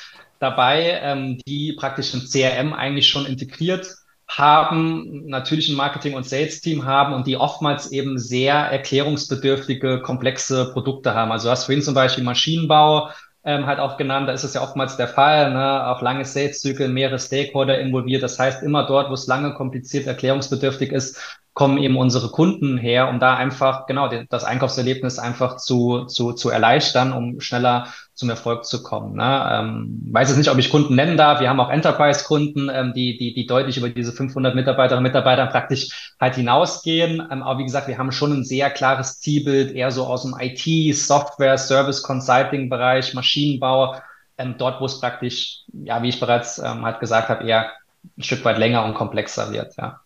dabei, 0.44 1.00
ähm, 1.02 1.38
die 1.46 1.72
praktisch 1.72 2.14
ein 2.14 2.22
CRM 2.26 2.72
eigentlich 2.72 3.08
schon 3.08 3.26
integriert 3.26 3.86
haben, 4.28 5.26
natürlich 5.26 5.68
ein 5.68 5.76
Marketing- 5.76 6.14
und 6.14 6.26
Sales-Team 6.26 6.84
haben 6.84 7.12
und 7.14 7.26
die 7.26 7.36
oftmals 7.36 7.92
eben 7.92 8.18
sehr 8.18 8.54
erklärungsbedürftige, 8.54 10.00
komplexe 10.02 10.72
Produkte 10.72 11.14
haben. 11.14 11.32
Also 11.32 11.48
du 11.48 11.50
hast 11.50 11.64
vorhin 11.64 11.82
zum 11.82 11.94
Beispiel 11.94 12.24
Maschinenbau 12.24 13.10
ähm, 13.44 13.66
halt 13.66 13.78
auch 13.78 13.96
genannt, 13.98 14.28
da 14.28 14.32
ist 14.32 14.44
es 14.44 14.54
ja 14.54 14.62
oftmals 14.62 14.96
der 14.96 15.08
Fall, 15.08 15.52
ne? 15.52 15.86
auch 15.88 16.00
lange 16.00 16.24
Sales-Zyklen, 16.24 16.94
mehrere 16.94 17.18
Stakeholder 17.18 17.78
involviert. 17.78 18.22
Das 18.22 18.38
heißt, 18.38 18.62
immer 18.62 18.86
dort, 18.86 19.10
wo 19.10 19.14
es 19.14 19.26
lange, 19.26 19.52
kompliziert, 19.54 20.06
erklärungsbedürftig 20.06 20.92
ist, 20.92 21.20
kommen 21.54 21.78
eben 21.78 21.96
unsere 21.96 22.30
Kunden 22.30 22.76
her, 22.76 23.08
um 23.08 23.20
da 23.20 23.36
einfach, 23.36 23.86
genau, 23.86 24.10
das 24.28 24.42
Einkaufserlebnis 24.42 25.20
einfach 25.20 25.56
zu, 25.56 26.04
zu, 26.06 26.32
zu 26.32 26.50
erleichtern, 26.50 27.12
um 27.12 27.40
schneller 27.40 27.86
zum 28.12 28.28
Erfolg 28.28 28.64
zu 28.64 28.82
kommen. 28.82 29.16
Ne? 29.16 29.48
Ähm, 29.52 30.02
weiß 30.10 30.28
jetzt 30.28 30.38
nicht, 30.38 30.50
ob 30.50 30.58
ich 30.58 30.70
Kunden 30.70 30.96
nennen 30.96 31.16
darf. 31.16 31.40
Wir 31.40 31.48
haben 31.48 31.60
auch 31.60 31.70
Enterprise-Kunden, 31.70 32.70
ähm, 32.72 32.92
die, 32.92 33.16
die, 33.18 33.34
die 33.34 33.46
deutlich 33.46 33.76
über 33.76 33.88
diese 33.88 34.12
500 34.12 34.56
Mitarbeiterinnen 34.56 35.04
und 35.04 35.10
Mitarbeiter 35.10 35.46
praktisch 35.46 36.14
halt 36.20 36.34
hinausgehen. 36.34 37.22
Ähm, 37.30 37.42
aber 37.44 37.60
wie 37.60 37.64
gesagt, 37.64 37.86
wir 37.86 37.98
haben 37.98 38.10
schon 38.10 38.32
ein 38.32 38.44
sehr 38.44 38.70
klares 38.70 39.20
Zielbild, 39.20 39.72
eher 39.72 39.92
so 39.92 40.06
aus 40.06 40.22
dem 40.22 40.34
IT, 40.38 40.96
Software, 40.96 41.56
Service, 41.56 42.02
Consulting-Bereich, 42.02 43.14
Maschinenbau, 43.14 43.96
ähm, 44.38 44.56
dort, 44.58 44.80
wo 44.80 44.86
es 44.86 45.00
praktisch, 45.00 45.62
ja, 45.72 46.02
wie 46.02 46.08
ich 46.08 46.18
bereits 46.18 46.58
ähm, 46.58 46.84
halt 46.84 46.98
gesagt 46.98 47.28
habe, 47.28 47.44
eher 47.46 47.70
ein 48.18 48.22
Stück 48.22 48.44
weit 48.44 48.58
länger 48.58 48.84
und 48.84 48.94
komplexer 48.94 49.52
wird, 49.52 49.76
ja. 49.76 50.00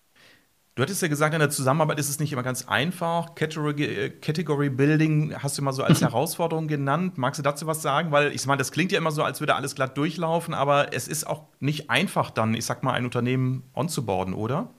Du 0.78 0.82
hattest 0.82 1.02
ja 1.02 1.08
gesagt, 1.08 1.34
in 1.34 1.40
der 1.40 1.50
Zusammenarbeit 1.50 1.98
ist 1.98 2.08
es 2.08 2.20
nicht 2.20 2.32
immer 2.32 2.44
ganz 2.44 2.68
einfach. 2.68 3.34
Category, 3.34 3.82
äh, 3.82 4.10
Category 4.10 4.70
Building 4.70 5.34
hast 5.36 5.58
du 5.58 5.62
immer 5.62 5.72
so 5.72 5.82
als 5.82 6.00
Herausforderung 6.02 6.68
genannt. 6.68 7.18
Magst 7.18 7.40
du 7.40 7.42
dazu 7.42 7.66
was 7.66 7.82
sagen? 7.82 8.12
Weil 8.12 8.32
ich 8.32 8.46
meine, 8.46 8.58
das 8.58 8.70
klingt 8.70 8.92
ja 8.92 8.98
immer 8.98 9.10
so, 9.10 9.24
als 9.24 9.40
würde 9.40 9.56
alles 9.56 9.74
glatt 9.74 9.96
durchlaufen, 9.96 10.54
aber 10.54 10.94
es 10.94 11.08
ist 11.08 11.26
auch 11.26 11.46
nicht 11.58 11.90
einfach 11.90 12.30
dann, 12.30 12.54
ich 12.54 12.64
sag 12.64 12.84
mal, 12.84 12.92
ein 12.92 13.04
Unternehmen 13.04 13.64
onzuboarden, 13.74 14.34
oder? 14.34 14.72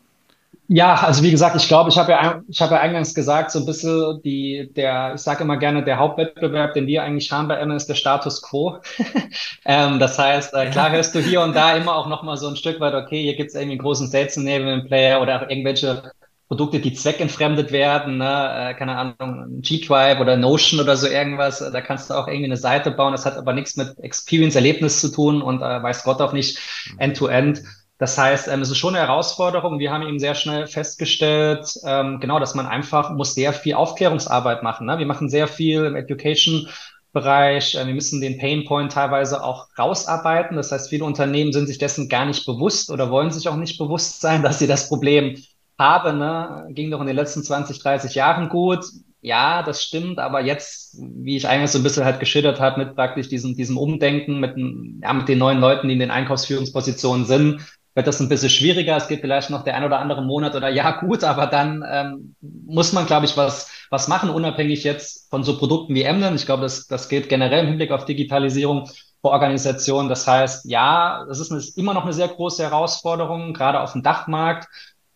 Ja, 0.72 0.94
also 1.02 1.24
wie 1.24 1.32
gesagt, 1.32 1.56
ich 1.56 1.68
glaube, 1.68 1.90
ich 1.90 1.98
habe 1.98 2.12
ja, 2.12 2.44
ich 2.48 2.62
habe 2.62 2.76
ja 2.76 2.82
eingangs 2.82 3.16
gesagt, 3.16 3.50
so 3.50 3.58
ein 3.58 3.66
bisschen 3.66 4.22
die, 4.22 4.72
der, 4.76 5.14
ich 5.16 5.22
sage 5.22 5.44
immer 5.44 5.58
gerne, 5.58 5.84
der 5.84 5.98
Hauptwettbewerb, 5.98 6.76
den 6.76 6.86
wir 6.86 7.02
eigentlich 7.02 7.32
haben 7.32 7.48
bei 7.48 7.56
Emma, 7.56 7.76
ist 7.76 7.90
der 7.90 7.96
Status 7.96 8.44
quo. 8.44 8.78
ähm, 9.66 9.98
das 9.98 10.20
heißt, 10.20 10.54
äh, 10.54 10.70
klar 10.70 10.92
hörst 10.92 11.16
du 11.16 11.22
hier 11.22 11.42
und 11.42 11.56
da 11.56 11.76
immer 11.76 11.96
auch 11.96 12.08
nochmal 12.08 12.38
so 12.38 12.48
ein 12.48 12.56
Stück 12.56 12.80
weit, 12.80 12.94
okay, 12.94 13.24
hier 13.24 13.36
gibt 13.36 13.50
es 13.50 13.56
irgendwie 13.56 13.74
einen 13.74 13.82
großen 13.82 14.10
Sales 14.10 14.38
Enablement 14.38 14.86
Player 14.86 15.20
oder 15.20 15.42
auch 15.42 15.50
irgendwelche 15.50 16.04
Produkte, 16.48 16.80
die 16.80 16.94
zweckentfremdet 16.94 17.72
werden, 17.72 18.18
ne? 18.18 18.70
äh, 18.70 18.74
keine 18.76 18.96
Ahnung, 18.96 19.62
G-Tribe 19.62 20.22
oder 20.22 20.38
Notion 20.38 20.80
oder 20.80 20.98
so 20.98 21.08
irgendwas, 21.08 21.60
da 21.60 21.82
kannst 21.82 22.12
du 22.12 22.14
auch 22.14 22.28
irgendwie 22.28 22.46
eine 22.46 22.58
Seite 22.58 22.92
bauen, 22.92 23.14
das 23.14 23.26
hat 23.26 23.38
aber 23.38 23.54
nichts 23.54 23.76
mit 23.76 23.98
Experience-Erlebnis 24.00 25.02
zu 25.02 25.12
tun 25.12 25.42
und 25.42 25.64
äh, 25.64 25.82
weiß 25.82 26.04
Gott 26.04 26.22
auch 26.22 26.34
nicht 26.34 26.60
mhm. 26.92 27.00
End-to-End. 27.00 27.58
-End. 27.58 27.79
Das 28.00 28.18
heißt, 28.18 28.48
ähm, 28.48 28.62
es 28.62 28.72
ist 28.72 28.78
schon 28.78 28.96
eine 28.96 29.06
Herausforderung. 29.06 29.78
Wir 29.78 29.92
haben 29.92 30.08
eben 30.08 30.20
sehr 30.20 30.34
schnell 30.34 30.68
festgestellt, 30.68 31.70
ähm, 31.86 32.22
genau, 32.22 32.40
dass 32.40 32.56
man 32.56 32.66
einfach 32.66 33.12
muss 33.12 33.36
sehr 33.36 33.52
viel 33.52 33.74
Aufklärungsarbeit 33.74 34.64
machen. 34.64 34.88
Ne? 34.88 34.98
Wir 35.00 35.06
machen 35.06 35.30
sehr 35.30 35.50
viel 35.50 35.84
im 35.84 35.98
Education-Bereich. 35.98 37.76
Äh, 37.76 37.86
wir 37.86 37.94
müssen 37.94 38.22
den 38.22 38.38
Painpoint 38.38 38.94
teilweise 38.94 39.44
auch 39.44 39.68
rausarbeiten. 39.78 40.56
Das 40.56 40.72
heißt, 40.72 40.90
viele 40.90 41.04
Unternehmen 41.04 41.52
sind 41.52 41.68
sich 41.68 41.78
dessen 41.78 42.08
gar 42.08 42.26
nicht 42.26 42.46
bewusst 42.46 42.90
oder 42.90 43.12
wollen 43.12 43.32
sich 43.32 43.50
auch 43.50 43.58
nicht 43.58 43.78
bewusst 43.78 44.22
sein, 44.22 44.44
dass 44.44 44.60
sie 44.60 44.68
das 44.68 44.88
Problem 44.88 45.36
haben. 45.78 46.20
Ne? 46.20 46.68
Ging 46.70 46.92
doch 46.92 47.02
in 47.02 47.08
den 47.08 47.18
letzten 47.18 47.44
20, 47.44 47.80
30 47.80 48.16
Jahren 48.16 48.48
gut. 48.48 48.86
Ja, 49.22 49.62
das 49.62 49.84
stimmt, 49.84 50.18
aber 50.20 50.40
jetzt, 50.40 50.96
wie 50.98 51.36
ich 51.36 51.46
eigentlich 51.46 51.72
so 51.72 51.80
ein 51.80 51.84
bisschen 51.84 52.06
halt 52.06 52.22
geschildert 52.22 52.62
habe, 52.62 52.86
mit 52.86 52.96
praktisch 52.96 53.28
diesem, 53.28 53.54
diesem 53.58 53.78
Umdenken, 53.78 54.40
mit, 54.40 54.56
ja, 55.04 55.12
mit 55.12 55.28
den 55.28 55.40
neuen 55.40 55.60
Leuten, 55.60 55.90
die 55.90 55.96
in 55.96 56.00
den 56.00 56.10
Einkaufsführungspositionen 56.10 57.26
sind, 57.26 57.60
wird 58.00 58.08
das 58.08 58.22
ein 58.22 58.30
bisschen 58.30 58.50
schwieriger. 58.50 58.96
Es 58.96 59.10
geht 59.10 59.20
vielleicht 59.20 59.50
noch 59.50 59.66
der 59.66 59.76
ein 59.76 59.84
oder 59.84 60.00
andere 60.00 60.22
Monat 60.22 60.56
oder 60.56 60.70
Jahr 60.70 61.02
gut, 61.02 61.26
aber 61.26 61.48
dann 61.48 61.84
ähm, 61.86 62.36
muss 62.40 62.94
man, 62.94 63.06
glaube 63.06 63.26
ich, 63.26 63.36
was, 63.36 63.70
was 63.90 64.08
machen, 64.08 64.30
unabhängig 64.30 64.86
jetzt 64.86 65.30
von 65.30 65.44
so 65.44 65.58
Produkten 65.58 65.94
wie 65.96 66.04
Emden. 66.04 66.34
Ich 66.36 66.46
glaube, 66.46 66.62
das, 66.62 66.88
das 66.88 67.10
geht 67.10 67.28
generell 67.28 67.64
im 67.64 67.68
Hinblick 67.68 67.92
auf 67.92 68.06
Digitalisierung 68.06 68.88
für 68.88 69.32
Organisationen. 69.32 70.08
Das 70.08 70.26
heißt, 70.26 70.64
ja, 70.70 71.26
das 71.28 71.42
ist 71.42 71.52
eine, 71.52 71.62
immer 71.76 71.94
noch 71.94 72.06
eine 72.06 72.14
sehr 72.14 72.30
große 72.30 72.64
Herausforderung, 72.64 73.54
gerade 73.54 73.82
auf 73.82 73.92
dem 73.92 74.02
Dachmarkt, 74.02 74.70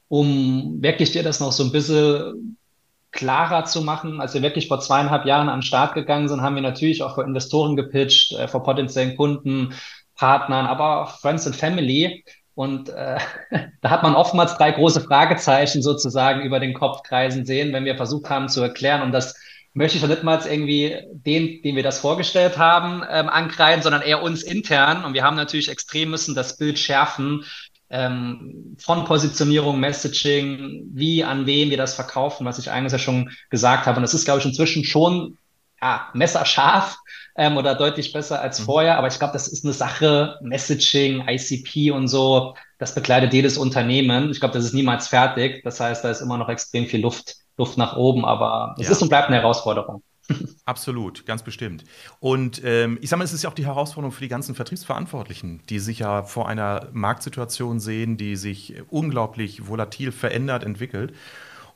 um 0.09 0.81
wirklich 0.81 1.13
dir 1.13 1.23
das 1.23 1.39
noch 1.39 1.53
so 1.53 1.63
ein 1.63 1.71
bisschen 1.71 2.57
klarer 3.13 3.63
zu 3.63 3.81
machen. 3.81 4.19
Als 4.19 4.33
wir 4.33 4.41
wirklich 4.41 4.67
vor 4.67 4.81
zweieinhalb 4.81 5.25
Jahren 5.25 5.47
an 5.47 5.59
den 5.59 5.65
Start 5.65 5.93
gegangen 5.93 6.27
sind, 6.27 6.41
haben 6.41 6.55
wir 6.55 6.61
natürlich 6.61 7.01
auch 7.01 7.15
vor 7.15 7.23
Investoren 7.23 7.77
gepitcht, 7.77 8.33
äh, 8.33 8.49
vor 8.49 8.61
potenziellen 8.61 9.15
Kunden, 9.15 9.73
Partnern, 10.15 10.65
aber 10.65 11.03
auch 11.03 11.19
Friends 11.19 11.47
and 11.47 11.55
Family. 11.55 12.23
Und 12.55 12.89
äh, 12.89 13.17
da 13.81 13.89
hat 13.89 14.03
man 14.03 14.15
oftmals 14.15 14.55
drei 14.57 14.71
große 14.71 15.01
Fragezeichen 15.01 15.81
sozusagen 15.81 16.41
über 16.41 16.59
den 16.59 16.73
Kopf 16.73 17.03
kreisen 17.03 17.45
sehen, 17.45 17.73
wenn 17.73 17.85
wir 17.85 17.95
versucht 17.95 18.29
haben 18.29 18.49
zu 18.49 18.61
erklären. 18.61 19.01
Und 19.01 19.11
das 19.11 19.35
möchte 19.73 19.97
ich 19.97 20.07
nicht 20.07 20.23
mal 20.23 20.39
irgendwie 20.45 20.97
den, 21.11 21.61
den 21.63 21.75
wir 21.75 21.83
das 21.83 21.99
vorgestellt 21.99 22.57
haben, 22.57 23.03
ähm, 23.09 23.27
ankreiden, 23.29 23.81
sondern 23.81 24.01
eher 24.01 24.21
uns 24.21 24.43
intern. 24.43 25.03
Und 25.03 25.13
wir 25.13 25.23
haben 25.23 25.35
natürlich 25.35 25.69
extrem 25.69 26.11
müssen 26.11 26.35
das 26.35 26.57
Bild 26.57 26.77
schärfen 26.77 27.43
ähm, 27.89 28.75
von 28.77 29.05
Positionierung, 29.05 29.79
Messaging, 29.79 30.89
wie, 30.93 31.23
an 31.23 31.45
wen 31.45 31.69
wir 31.69 31.77
das 31.77 31.95
verkaufen, 31.95 32.45
was 32.45 32.59
ich 32.59 32.69
eigentlich 32.69 32.91
ja 32.91 32.99
schon 32.99 33.31
gesagt 33.49 33.87
habe. 33.87 33.97
Und 33.97 34.03
das 34.03 34.13
ist, 34.13 34.25
glaube 34.25 34.39
ich, 34.39 34.45
inzwischen 34.45 34.83
schon 34.83 35.37
ja, 35.81 36.09
messerscharf 36.13 36.97
ähm, 37.35 37.57
oder 37.57 37.75
deutlich 37.75 38.13
besser 38.13 38.41
als 38.41 38.59
mhm. 38.59 38.65
vorher. 38.65 38.97
Aber 38.97 39.07
ich 39.07 39.17
glaube, 39.17 39.33
das 39.33 39.47
ist 39.47 39.63
eine 39.63 39.73
Sache, 39.73 40.37
Messaging, 40.41 41.27
ICP 41.27 41.91
und 41.91 42.07
so, 42.07 42.55
das 42.79 42.95
bekleidet 42.95 43.33
jedes 43.33 43.57
Unternehmen. 43.57 44.29
Ich 44.29 44.39
glaube, 44.39 44.53
das 44.53 44.65
ist 44.65 44.73
niemals 44.73 45.07
fertig. 45.07 45.63
Das 45.63 45.79
heißt, 45.79 46.03
da 46.03 46.11
ist 46.11 46.21
immer 46.21 46.37
noch 46.37 46.49
extrem 46.49 46.85
viel 46.85 47.01
Luft, 47.01 47.35
Luft 47.57 47.77
nach 47.77 47.95
oben, 47.95 48.25
aber 48.25 48.75
es 48.77 48.87
ja. 48.87 48.91
ist 48.91 49.01
und 49.01 49.09
bleibt 49.09 49.27
eine 49.27 49.37
Herausforderung. 49.37 50.03
Absolut, 50.65 51.25
ganz 51.25 51.43
bestimmt. 51.43 51.83
Und 52.19 52.61
ähm, 52.63 52.97
ich 53.01 53.09
sage 53.09 53.19
mal, 53.19 53.25
es 53.25 53.33
ist 53.33 53.43
ja 53.43 53.49
auch 53.49 53.55
die 53.55 53.65
Herausforderung 53.65 54.11
für 54.11 54.21
die 54.21 54.29
ganzen 54.29 54.55
Vertriebsverantwortlichen, 54.55 55.61
die 55.69 55.79
sich 55.79 55.99
ja 55.99 56.23
vor 56.23 56.47
einer 56.47 56.87
Marktsituation 56.93 57.79
sehen, 57.79 58.17
die 58.17 58.35
sich 58.35 58.75
unglaublich 58.89 59.67
volatil 59.67 60.11
verändert, 60.11 60.63
entwickelt. 60.63 61.13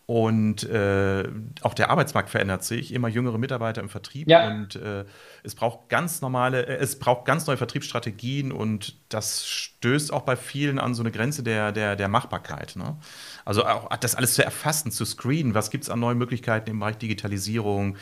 Und 0.08 0.64
äh, 0.64 1.28
auch 1.64 1.74
der 1.74 1.90
Arbeitsmarkt 1.90 2.30
verändert 2.30 2.64
sich, 2.64 2.94
immer 2.94 3.10
jüngere 3.10 3.38
Mitarbeiter 3.38 3.82
im 3.82 3.90
Vertrieb 3.90 4.30
ja. 4.30 4.48
und 4.48 4.78
äh, 4.78 5.04
es 5.44 5.54
braucht 5.54 5.90
ganz 5.90 6.22
normale, 6.22 6.66
äh, 6.66 6.78
es 6.78 6.98
braucht 6.98 7.26
ganz 7.26 7.46
neue 7.46 7.58
Vertriebsstrategien 7.58 8.54
und 8.54 8.96
das 9.10 9.46
stößt 9.46 10.14
auch 10.14 10.22
bei 10.22 10.38
vielen 10.38 10.80
an 10.80 10.96
so 10.96 11.04
eine 11.04 11.12
Grenze 11.12 11.44
der, 11.44 11.74
der, 11.74 11.98
der 11.98 12.08
Machbarkeit. 12.08 12.78
Ne? 12.78 12.96
Also 13.44 13.66
auch 13.66 13.94
das 13.98 14.16
alles 14.16 14.36
zu 14.36 14.46
erfassen, 14.46 14.92
zu 14.94 15.04
screenen, 15.04 15.54
was 15.54 15.72
gibt 15.72 15.84
es 15.84 15.90
an 15.90 16.00
neuen 16.00 16.18
Möglichkeiten 16.18 16.70
im 16.70 16.80
Bereich 16.80 16.98
Digitalisierung, 16.98 17.98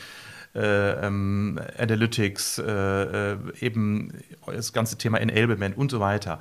äh, 0.54 1.06
ähm, 1.06 1.60
Analytics, 1.76 2.58
äh, 2.58 3.32
äh, 3.32 3.36
eben 3.58 4.12
das 4.46 4.72
ganze 4.72 4.96
Thema 4.96 5.18
Enablement 5.18 5.76
und 5.76 5.90
so 5.90 5.98
weiter. 5.98 6.40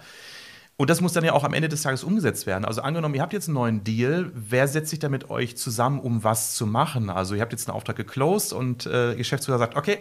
Und 0.78 0.90
das 0.90 1.00
muss 1.00 1.14
dann 1.14 1.24
ja 1.24 1.32
auch 1.32 1.46
am 1.46 1.54
Ende 1.54 1.70
des 1.70 1.84
Tages 1.84 2.04
umgesetzt 2.04 2.46
werden. 2.46 2.66
Also 2.66 2.82
angenommen, 2.82 3.16
ihr 3.16 3.22
habt 3.22 3.32
jetzt 3.32 3.48
einen 3.48 3.56
neuen 3.56 3.84
Deal, 3.86 4.32
wer 4.34 4.68
setzt 4.68 4.90
sich 4.90 5.00
da 5.00 5.08
mit 5.08 5.30
euch 5.30 5.56
zusammen, 5.56 6.00
um 6.00 6.24
was 6.26 6.56
zu 6.56 6.68
machen? 6.68 7.10
Also 7.10 7.34
ihr 7.34 7.42
habt 7.42 7.54
jetzt 7.54 7.70
einen 7.70 7.76
Auftrag 7.76 7.96
geclosed 7.96 8.52
und 8.52 8.86
äh, 8.86 9.16
Geschäftsführer 9.16 9.58
sagt, 9.58 9.78
okay, 9.78 10.00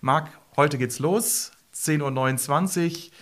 Marc, 0.00 0.30
heute 0.56 0.78
geht's 0.78 0.98
los, 0.98 1.52
10.29 1.74 3.08
Uhr 3.08 3.12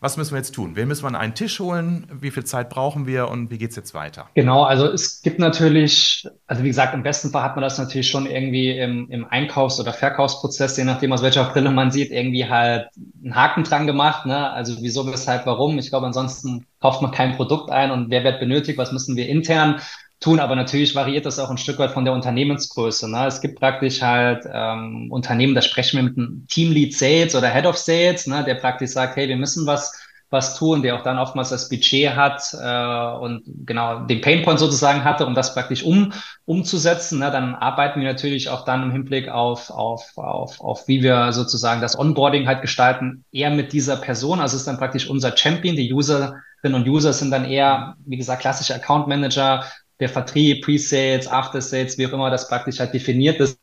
was 0.00 0.16
müssen 0.16 0.32
wir 0.32 0.38
jetzt 0.38 0.54
tun? 0.54 0.76
Wen 0.76 0.86
müssen 0.86 1.02
wir 1.02 1.08
an 1.08 1.16
einen 1.16 1.34
Tisch 1.34 1.58
holen? 1.58 2.06
Wie 2.12 2.30
viel 2.30 2.44
Zeit 2.44 2.70
brauchen 2.70 3.06
wir 3.06 3.28
und 3.28 3.50
wie 3.50 3.58
geht 3.58 3.70
es 3.70 3.76
jetzt 3.76 3.94
weiter? 3.94 4.28
Genau, 4.34 4.62
also 4.62 4.86
es 4.86 5.22
gibt 5.22 5.38
natürlich, 5.38 6.26
also 6.46 6.62
wie 6.62 6.68
gesagt, 6.68 6.94
im 6.94 7.02
besten 7.02 7.30
Fall 7.30 7.42
hat 7.42 7.56
man 7.56 7.62
das 7.62 7.78
natürlich 7.78 8.08
schon 8.08 8.26
irgendwie 8.26 8.78
im, 8.78 9.10
im 9.10 9.24
Einkaufs- 9.24 9.80
oder 9.80 9.92
Verkaufsprozess, 9.92 10.76
je 10.76 10.84
nachdem 10.84 11.12
aus 11.12 11.22
welcher 11.22 11.44
Brille 11.44 11.70
man 11.70 11.90
sieht, 11.90 12.12
irgendwie 12.12 12.48
halt 12.48 12.88
einen 13.24 13.34
Haken 13.34 13.64
dran 13.64 13.86
gemacht. 13.86 14.24
Ne? 14.26 14.50
Also 14.50 14.76
wieso, 14.80 15.10
weshalb, 15.10 15.46
warum? 15.46 15.78
Ich 15.78 15.90
glaube, 15.90 16.06
ansonsten 16.06 16.66
kauft 16.80 17.02
man 17.02 17.10
kein 17.10 17.34
Produkt 17.36 17.70
ein 17.70 17.90
und 17.90 18.10
wer 18.10 18.22
wird 18.22 18.38
benötigt, 18.38 18.78
was 18.78 18.92
müssen 18.92 19.16
wir 19.16 19.28
intern 19.28 19.80
tun, 20.20 20.40
aber 20.40 20.56
natürlich 20.56 20.94
variiert 20.94 21.26
das 21.26 21.38
auch 21.38 21.50
ein 21.50 21.58
Stück 21.58 21.78
weit 21.78 21.92
von 21.92 22.04
der 22.04 22.14
Unternehmensgröße. 22.14 23.10
Ne? 23.10 23.26
Es 23.26 23.40
gibt 23.40 23.60
praktisch 23.60 24.02
halt 24.02 24.44
ähm, 24.52 25.10
Unternehmen, 25.10 25.54
da 25.54 25.62
sprechen 25.62 25.96
wir 25.96 26.02
mit 26.04 26.16
einem 26.16 26.46
Teamlead 26.48 26.94
Sales 26.94 27.34
oder 27.34 27.48
Head 27.48 27.66
of 27.66 27.76
Sales, 27.76 28.26
ne, 28.26 28.42
der 28.44 28.56
praktisch 28.56 28.90
sagt, 28.90 29.16
hey, 29.16 29.28
wir 29.28 29.36
müssen 29.36 29.66
was 29.66 29.92
was 30.30 30.58
tun, 30.58 30.82
der 30.82 30.96
auch 30.96 31.02
dann 31.02 31.18
oftmals 31.18 31.48
das 31.48 31.68
Budget 31.68 32.14
hat 32.14 32.42
äh, 32.52 33.18
und 33.18 33.42
genau 33.64 34.00
den 34.00 34.20
Painpoint 34.20 34.58
sozusagen 34.58 35.02
hatte, 35.04 35.24
um 35.24 35.34
das 35.34 35.54
praktisch 35.54 35.82
um, 35.82 36.12
umzusetzen. 36.44 37.20
Ne? 37.20 37.30
Dann 37.30 37.54
arbeiten 37.54 38.00
wir 38.00 38.08
natürlich 38.08 38.50
auch 38.50 38.64
dann 38.64 38.82
im 38.82 38.92
Hinblick 38.92 39.28
auf, 39.28 39.70
auf, 39.70 40.18
auf, 40.18 40.60
auf, 40.60 40.86
wie 40.86 41.02
wir 41.02 41.32
sozusagen 41.32 41.80
das 41.80 41.98
Onboarding 41.98 42.46
halt 42.46 42.60
gestalten, 42.60 43.24
eher 43.32 43.50
mit 43.50 43.72
dieser 43.72 43.96
Person. 43.96 44.40
Also 44.40 44.56
es 44.56 44.62
ist 44.62 44.68
dann 44.68 44.78
praktisch 44.78 45.08
unser 45.08 45.34
Champion. 45.34 45.76
Die 45.76 45.92
Userinnen 45.94 46.34
und 46.62 46.86
User 46.86 47.14
sind 47.14 47.30
dann 47.30 47.46
eher, 47.46 47.96
wie 48.04 48.18
gesagt, 48.18 48.42
klassische 48.42 48.74
Account 48.74 49.08
Manager, 49.08 49.64
der 50.00 50.08
Vertrieb, 50.08 50.64
Pre-Sales, 50.64 51.26
After-Sales, 51.28 51.98
wie 51.98 52.06
auch 52.06 52.12
immer 52.12 52.30
das 52.30 52.48
praktisch 52.48 52.78
halt 52.80 52.94
definiert 52.94 53.40
ist. 53.40 53.58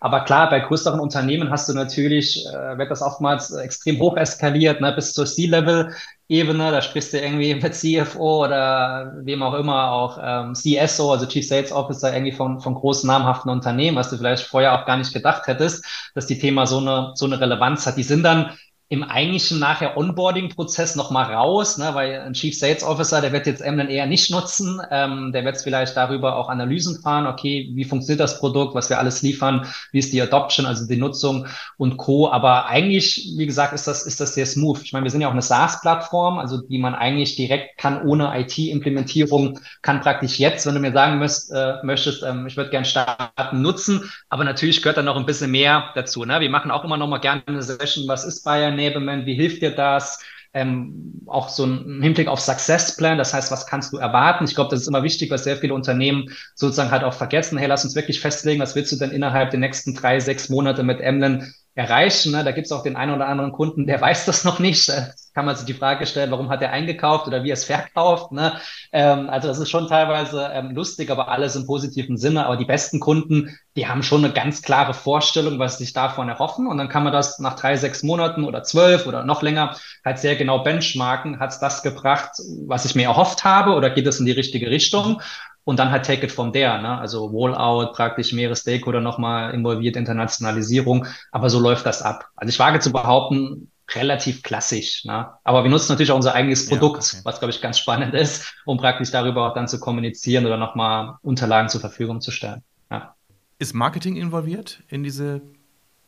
Aber 0.00 0.20
klar, 0.20 0.48
bei 0.50 0.60
größeren 0.60 1.00
Unternehmen 1.00 1.50
hast 1.50 1.68
du 1.68 1.72
natürlich, 1.72 2.46
äh, 2.46 2.78
wird 2.78 2.90
das 2.90 3.02
oftmals 3.02 3.50
extrem 3.52 3.98
hoch 3.98 4.16
eskaliert, 4.16 4.80
ne, 4.80 4.92
bis 4.92 5.12
zur 5.12 5.26
C-Level-Ebene. 5.26 6.70
Da 6.70 6.82
sprichst 6.82 7.12
du 7.12 7.18
irgendwie 7.20 7.54
mit 7.54 7.74
CFO 7.74 8.44
oder 8.44 9.12
wem 9.22 9.42
auch 9.42 9.54
immer, 9.54 9.90
auch 9.90 10.18
ähm, 10.22 10.54
CSO, 10.54 11.12
also 11.12 11.26
Chief 11.26 11.46
Sales 11.46 11.72
Officer, 11.72 12.12
irgendwie 12.12 12.32
von, 12.32 12.60
von 12.60 12.74
großen 12.74 13.06
namhaften 13.06 13.50
Unternehmen, 13.50 13.96
was 13.96 14.10
du 14.10 14.18
vielleicht 14.18 14.44
vorher 14.44 14.80
auch 14.80 14.86
gar 14.86 14.98
nicht 14.98 15.12
gedacht 15.12 15.46
hättest, 15.46 15.84
dass 16.14 16.26
die 16.26 16.38
Thema 16.38 16.66
so 16.66 16.78
eine, 16.78 17.12
so 17.14 17.26
eine 17.26 17.40
Relevanz 17.40 17.86
hat. 17.86 17.96
Die 17.96 18.02
sind 18.04 18.22
dann 18.22 18.52
im 18.88 19.02
eigentlichen 19.02 19.58
nachher 19.58 19.96
Onboarding-Prozess 19.96 20.94
nochmal 20.94 21.34
raus, 21.34 21.76
ne, 21.76 21.90
weil 21.94 22.20
ein 22.20 22.34
Chief 22.34 22.56
Sales 22.56 22.84
Officer, 22.84 23.20
der 23.20 23.32
wird 23.32 23.46
jetzt 23.46 23.60
Emlen 23.60 23.88
eher 23.88 24.06
nicht 24.06 24.30
nutzen, 24.30 24.80
ähm, 24.92 25.32
der 25.32 25.44
wird 25.44 25.60
vielleicht 25.60 25.96
darüber 25.96 26.36
auch 26.36 26.48
Analysen 26.48 27.00
fahren, 27.00 27.26
okay, 27.26 27.68
wie 27.74 27.84
funktioniert 27.84 28.20
das 28.20 28.38
Produkt, 28.38 28.76
was 28.76 28.88
wir 28.88 29.00
alles 29.00 29.22
liefern, 29.22 29.66
wie 29.90 29.98
ist 29.98 30.12
die 30.12 30.22
Adoption, 30.22 30.66
also 30.66 30.86
die 30.86 30.98
Nutzung 30.98 31.48
und 31.78 31.96
Co. 31.96 32.30
Aber 32.30 32.66
eigentlich, 32.66 33.32
wie 33.36 33.46
gesagt, 33.46 33.72
ist 33.72 33.88
das, 33.88 34.06
ist 34.06 34.20
das 34.20 34.34
sehr 34.34 34.46
smooth. 34.46 34.80
Ich 34.84 34.92
meine, 34.92 35.02
wir 35.02 35.10
sind 35.10 35.20
ja 35.20 35.26
auch 35.26 35.32
eine 35.32 35.42
SaaS-Plattform, 35.42 36.38
also 36.38 36.58
die 36.58 36.78
man 36.78 36.94
eigentlich 36.94 37.34
direkt 37.34 37.78
kann 37.78 38.06
ohne 38.06 38.38
IT-Implementierung, 38.38 39.58
kann 39.82 40.00
praktisch 40.00 40.38
jetzt, 40.38 40.64
wenn 40.64 40.74
du 40.74 40.80
mir 40.80 40.92
sagen 40.92 41.18
müsst, 41.18 41.50
äh, 41.50 41.74
möchtest, 41.82 42.22
ähm, 42.22 42.46
ich 42.46 42.56
würde 42.56 42.70
gern 42.70 42.84
starten, 42.84 43.62
nutzen, 43.62 44.08
aber 44.28 44.44
natürlich 44.44 44.80
gehört 44.80 44.98
da 44.98 45.02
noch 45.02 45.16
ein 45.16 45.26
bisschen 45.26 45.50
mehr 45.50 45.90
dazu. 45.96 46.24
Ne? 46.24 46.38
Wir 46.38 46.50
machen 46.50 46.70
auch 46.70 46.84
immer 46.84 46.96
noch 46.96 47.08
mal 47.08 47.18
gerne 47.18 47.42
eine 47.46 47.62
Session, 47.62 48.06
was 48.06 48.24
ist 48.24 48.44
Bayern 48.44 48.75
Enablement, 48.78 49.26
wie 49.26 49.34
hilft 49.34 49.62
dir 49.62 49.70
das? 49.74 50.22
Ähm, 50.54 51.22
auch 51.26 51.48
so 51.50 51.64
ein 51.66 52.00
Hinblick 52.02 52.28
auf 52.28 52.40
Success 52.40 52.96
Plan, 52.96 53.18
das 53.18 53.34
heißt, 53.34 53.50
was 53.52 53.66
kannst 53.66 53.92
du 53.92 53.98
erwarten? 53.98 54.44
Ich 54.46 54.54
glaube, 54.54 54.70
das 54.70 54.80
ist 54.80 54.88
immer 54.88 55.02
wichtig, 55.02 55.30
was 55.30 55.44
sehr 55.44 55.58
viele 55.58 55.74
Unternehmen 55.74 56.30
sozusagen 56.54 56.90
halt 56.90 57.04
auch 57.04 57.12
vergessen. 57.12 57.58
Hey, 57.58 57.68
lass 57.68 57.84
uns 57.84 57.94
wirklich 57.94 58.20
festlegen, 58.20 58.60
was 58.60 58.74
willst 58.74 58.90
du 58.92 58.96
denn 58.96 59.10
innerhalb 59.10 59.50
der 59.50 59.60
nächsten 59.60 59.94
drei, 59.94 60.18
sechs 60.18 60.48
Monate 60.48 60.82
mit 60.82 61.00
Emlen 61.00 61.52
erreichen. 61.76 62.32
Ne? 62.32 62.42
Da 62.42 62.52
gibt 62.52 62.64
es 62.64 62.72
auch 62.72 62.82
den 62.82 62.96
einen 62.96 63.14
oder 63.14 63.28
anderen 63.28 63.52
Kunden, 63.52 63.86
der 63.86 64.00
weiß 64.06 64.24
das 64.24 64.44
noch 64.44 64.58
nicht. 64.58 64.88
Da 64.88 65.10
kann 65.34 65.44
man 65.44 65.54
sich 65.54 65.66
die 65.66 65.74
Frage 65.74 66.06
stellen, 66.06 66.30
warum 66.30 66.48
hat 66.48 66.62
er 66.62 66.72
eingekauft 66.72 67.26
oder 67.28 67.44
wie 67.44 67.50
er 67.50 67.54
es 67.54 67.64
verkauft. 67.64 68.32
Ne? 68.32 68.54
Ähm, 68.92 69.28
also 69.28 69.46
das 69.46 69.58
ist 69.58 69.70
schon 69.70 69.86
teilweise 69.86 70.50
ähm, 70.52 70.70
lustig, 70.70 71.10
aber 71.10 71.28
alles 71.28 71.54
im 71.54 71.66
positiven 71.66 72.16
Sinne. 72.16 72.46
Aber 72.46 72.56
die 72.56 72.64
besten 72.64 72.98
Kunden, 72.98 73.56
die 73.76 73.86
haben 73.86 74.02
schon 74.02 74.24
eine 74.24 74.32
ganz 74.32 74.62
klare 74.62 74.94
Vorstellung, 74.94 75.58
was 75.58 75.76
sie 75.76 75.84
sich 75.84 75.92
davon 75.92 76.30
erhoffen. 76.30 76.66
Und 76.66 76.78
dann 76.78 76.88
kann 76.88 77.04
man 77.04 77.12
das 77.12 77.38
nach 77.38 77.54
drei, 77.54 77.76
sechs 77.76 78.02
Monaten 78.02 78.44
oder 78.44 78.62
zwölf 78.62 79.06
oder 79.06 79.24
noch 79.24 79.42
länger 79.42 79.76
halt 80.04 80.18
sehr 80.18 80.34
genau 80.34 80.60
benchmarken. 80.60 81.38
Hat 81.38 81.50
es 81.50 81.60
das 81.60 81.82
gebracht, 81.82 82.30
was 82.66 82.86
ich 82.86 82.94
mir 82.94 83.04
erhofft 83.04 83.44
habe 83.44 83.72
oder 83.72 83.90
geht 83.90 84.06
es 84.06 84.18
in 84.18 84.26
die 84.26 84.32
richtige 84.32 84.70
Richtung? 84.70 85.20
Und 85.66 85.80
dann 85.80 85.90
halt 85.90 86.06
take 86.06 86.24
it 86.24 86.30
from 86.30 86.52
there, 86.52 86.80
ne? 86.80 86.96
Also 86.96 87.26
Rollout, 87.26 87.92
praktisch 87.92 88.32
mehrere 88.32 88.54
Stakeholder 88.54 89.00
nochmal 89.00 89.52
involviert, 89.52 89.96
Internationalisierung, 89.96 91.06
aber 91.32 91.50
so 91.50 91.58
läuft 91.58 91.84
das 91.84 92.02
ab. 92.02 92.28
Also 92.36 92.50
ich 92.50 92.58
wage 92.60 92.78
zu 92.78 92.92
behaupten, 92.92 93.72
relativ 93.92 94.44
klassisch, 94.44 95.04
ne? 95.04 95.28
Aber 95.42 95.64
wir 95.64 95.70
nutzen 95.70 95.90
natürlich 95.90 96.12
auch 96.12 96.16
unser 96.16 96.34
eigenes 96.34 96.68
Produkt, 96.68 97.02
ja, 97.02 97.18
okay. 97.18 97.24
was 97.24 97.40
glaube 97.40 97.50
ich 97.50 97.60
ganz 97.60 97.80
spannend 97.80 98.14
ist, 98.14 98.54
um 98.64 98.78
praktisch 98.78 99.10
darüber 99.10 99.50
auch 99.50 99.54
dann 99.54 99.66
zu 99.66 99.80
kommunizieren 99.80 100.46
oder 100.46 100.56
nochmal 100.56 101.16
Unterlagen 101.22 101.68
zur 101.68 101.80
Verfügung 101.80 102.20
zu 102.20 102.30
stellen. 102.30 102.62
Ja. 102.88 103.16
Ist 103.58 103.74
Marketing 103.74 104.14
involviert 104.14 104.84
in 104.86 105.02
diese 105.02 105.42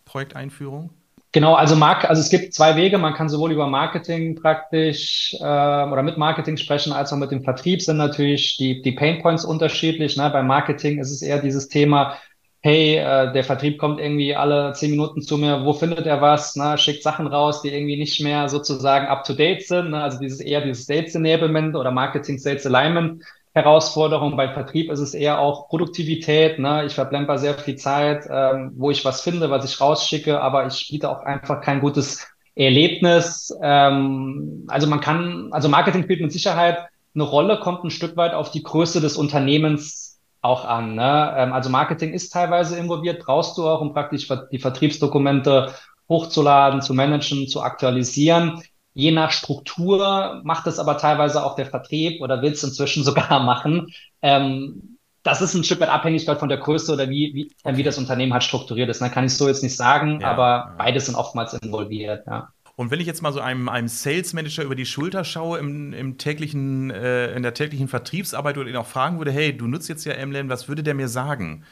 Projekteinführung? 0.05 0.91
Genau, 1.33 1.55
also 1.55 1.77
Mark, 1.77 2.09
also 2.09 2.21
es 2.23 2.31
gibt 2.31 2.55
zwei 2.55 2.75
Wege. 2.77 2.97
Man 2.97 3.13
kann 3.13 3.29
sowohl 3.29 3.53
über 3.53 3.67
Marketing 3.67 4.35
praktisch 4.35 5.35
äh, 5.39 5.43
oder 5.45 6.03
mit 6.03 6.17
Marketing 6.17 6.57
sprechen, 6.57 6.93
als 6.93 7.13
auch 7.13 7.19
mit 7.19 7.31
dem 7.31 7.43
Vertrieb 7.45 7.83
sind 7.83 7.99
natürlich 7.99 8.57
die, 8.57 8.81
die 8.81 8.93
Pain 8.93 9.21
Points 9.21 9.45
unterschiedlich. 9.45 10.17
Ne? 10.17 10.31
Beim 10.31 10.47
Marketing 10.47 10.99
ist 10.99 11.11
es 11.11 11.21
eher 11.21 11.39
dieses 11.41 11.69
Thema, 11.69 12.17
hey, 12.61 12.97
äh, 12.97 13.33
der 13.33 13.45
Vertrieb 13.45 13.79
kommt 13.79 14.01
irgendwie 14.01 14.35
alle 14.35 14.73
zehn 14.73 14.91
Minuten 14.91 15.21
zu 15.21 15.37
mir, 15.37 15.65
wo 15.67 15.75
findet 15.75 16.07
er 16.07 16.23
was? 16.23 16.57
Ne? 16.57 16.79
Schickt 16.79 17.03
Sachen 17.03 17.27
raus, 17.27 17.61
die 17.61 17.69
irgendwie 17.75 17.99
nicht 17.99 18.21
mehr 18.23 18.49
sozusagen 18.49 19.07
up 19.07 19.25
to 19.25 19.35
date 19.35 19.67
sind. 19.67 19.91
Ne? 19.91 20.03
Also 20.03 20.19
dieses 20.19 20.41
eher 20.41 20.63
dieses 20.63 20.87
Sales 20.87 21.15
Enablement 21.15 21.77
oder 21.77 21.91
Marketing 21.91 22.39
Sales 22.39 22.65
Alignment. 22.67 23.23
Herausforderung. 23.55 24.37
Bei 24.37 24.53
Vertrieb 24.53 24.91
ist 24.91 25.01
es 25.01 25.15
eher 25.15 25.41
auch 25.41 25.69
Produktivität. 25.69 26.59
Ne? 26.59 26.85
Ich 26.87 26.95
verplemper 26.95 27.39
sehr 27.39 27.55
viel 27.55 27.77
Zeit, 27.77 28.27
ähm, 28.31 28.73
wo 28.77 28.91
ich 28.91 29.05
was 29.05 29.21
finde, 29.21 29.51
was 29.51 29.65
ich 29.65 29.81
rausschicke, 29.81 30.41
aber 30.41 30.67
ich 30.67 30.89
biete 30.91 31.11
auch 31.11 31.21
einfach 31.21 31.61
kein 31.61 31.81
gutes 31.81 32.27
Erlebnis. 32.55 33.57
Ähm, 33.63 34.65
also 34.69 34.87
man 34.87 35.01
kann, 35.01 35.49
also 35.53 35.69
Marketing 35.69 36.05
spielt 36.05 36.21
mit 36.21 36.33
Sicherheit 36.33 36.79
eine 37.15 37.25
Rolle, 37.25 37.59
kommt 37.61 37.85
ein 37.85 37.91
Stück 37.91 38.17
weit 38.17 38.35
auf 38.35 38.51
die 38.51 38.63
Größe 38.63 39.01
des 39.01 39.17
Unternehmens 39.17 40.21
auch 40.41 40.65
an. 40.65 40.95
Ne? 40.95 41.35
Ähm, 41.37 41.53
also 41.53 41.71
Marketing 41.71 42.13
ist 42.13 42.33
teilweise 42.33 42.77
involviert, 42.79 43.25
brauchst 43.25 43.59
du 43.59 43.69
auch, 43.69 43.81
um 43.81 43.93
praktisch 43.93 44.29
die 44.53 44.59
Vertriebsdokumente 44.59 45.73
hochzuladen, 46.09 46.81
zu 46.81 46.95
managen, 46.95 47.49
zu 47.49 47.63
aktualisieren. 47.63 48.63
Je 48.99 49.13
nach 49.13 49.31
Struktur 49.31 50.41
macht 50.43 50.67
es 50.67 50.81
aber 50.81 50.99
teilweise 50.99 51.45
auch 51.45 51.55
der 51.55 51.67
Vertrieb 51.67 52.21
oder 52.21 52.43
will 52.43 52.51
es 52.51 52.65
inzwischen 52.65 53.05
sogar 53.05 53.39
machen. 53.45 53.93
Ähm, 54.23 54.99
das 55.23 55.41
ist 55.41 55.55
ein 55.55 55.63
Stück 55.63 55.79
weit 55.79 55.89
abhängig 55.89 56.25
von 56.25 56.49
der 56.49 56.59
Größe 56.59 56.93
oder 56.93 57.09
wie, 57.09 57.33
wie, 57.33 57.53
okay. 57.63 57.77
wie 57.77 57.85
das 57.85 57.97
Unternehmen 57.97 58.33
halt 58.33 58.43
strukturiert 58.43 58.89
ist. 58.89 59.01
Da 59.01 59.09
kann 59.09 59.25
ich 59.25 59.37
so 59.37 59.47
jetzt 59.47 59.63
nicht 59.63 59.77
sagen, 59.77 60.19
ja, 60.21 60.33
aber 60.33 60.43
ja. 60.43 60.75
beide 60.79 60.99
sind 60.99 61.15
oftmals 61.15 61.53
involviert. 61.55 62.27
Ja. 62.27 62.49
Und 62.75 62.91
wenn 62.91 62.99
ich 62.99 63.07
jetzt 63.07 63.23
mal 63.23 63.33
so 63.33 63.39
einem, 63.39 63.69
einem 63.69 63.87
Sales 63.87 64.33
Manager 64.33 64.65
über 64.65 64.75
die 64.75 64.87
Schulter 64.87 65.23
schaue 65.23 65.61
im, 65.61 65.93
im 65.93 66.19
täglichen, 66.19 66.91
äh, 66.91 67.33
in 67.35 67.45
der 67.45 67.55
täglichen 67.55 67.87
Vertriebsarbeit 67.87 68.59
oder 68.59 68.69
ihn 68.69 68.77
auch 68.77 68.87
fragen 68.87 69.19
würde, 69.19 69.31
hey, 69.31 69.57
du 69.57 69.69
nutzt 69.69 69.89
jetzt 69.89 70.07
ja 70.07 70.15
Emlen, 70.15 70.49
was 70.49 70.67
würde 70.67 70.83
der 70.83 70.95
mir 70.95 71.07
sagen? 71.07 71.65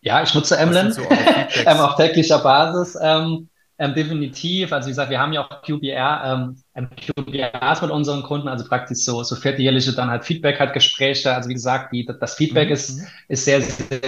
Ja, 0.00 0.22
ich 0.22 0.32
nutze 0.32 0.56
Emlen 0.56 0.92
so 0.92 1.02
ähm, 1.66 1.78
auf 1.78 1.96
täglicher 1.96 2.38
Basis. 2.38 2.96
Ähm, 3.02 3.48
ähm, 3.80 3.94
definitiv. 3.94 4.74
Also 4.74 4.86
wie 4.86 4.90
gesagt, 4.90 5.10
wir 5.10 5.18
haben 5.18 5.32
ja 5.32 5.42
auch 5.42 5.62
QBR, 5.62 6.54
ähm, 6.76 6.86
QBRs 7.06 7.80
mit 7.80 7.90
unseren 7.90 8.22
Kunden, 8.22 8.46
also 8.46 8.66
praktisch 8.66 8.98
so, 8.98 9.22
so 9.22 9.36
vierteljährliche 9.36 9.94
dann 9.94 10.10
halt 10.10 10.22
Feedback 10.22 10.60
halt 10.60 10.74
Gespräche. 10.74 11.34
Also 11.34 11.48
wie 11.48 11.54
gesagt, 11.54 11.90
die, 11.92 12.04
das 12.04 12.34
Feedback 12.34 12.68
mhm. 12.68 12.74
ist, 12.74 13.00
ist 13.28 13.44
sehr, 13.46 13.62
sehr 13.62 14.00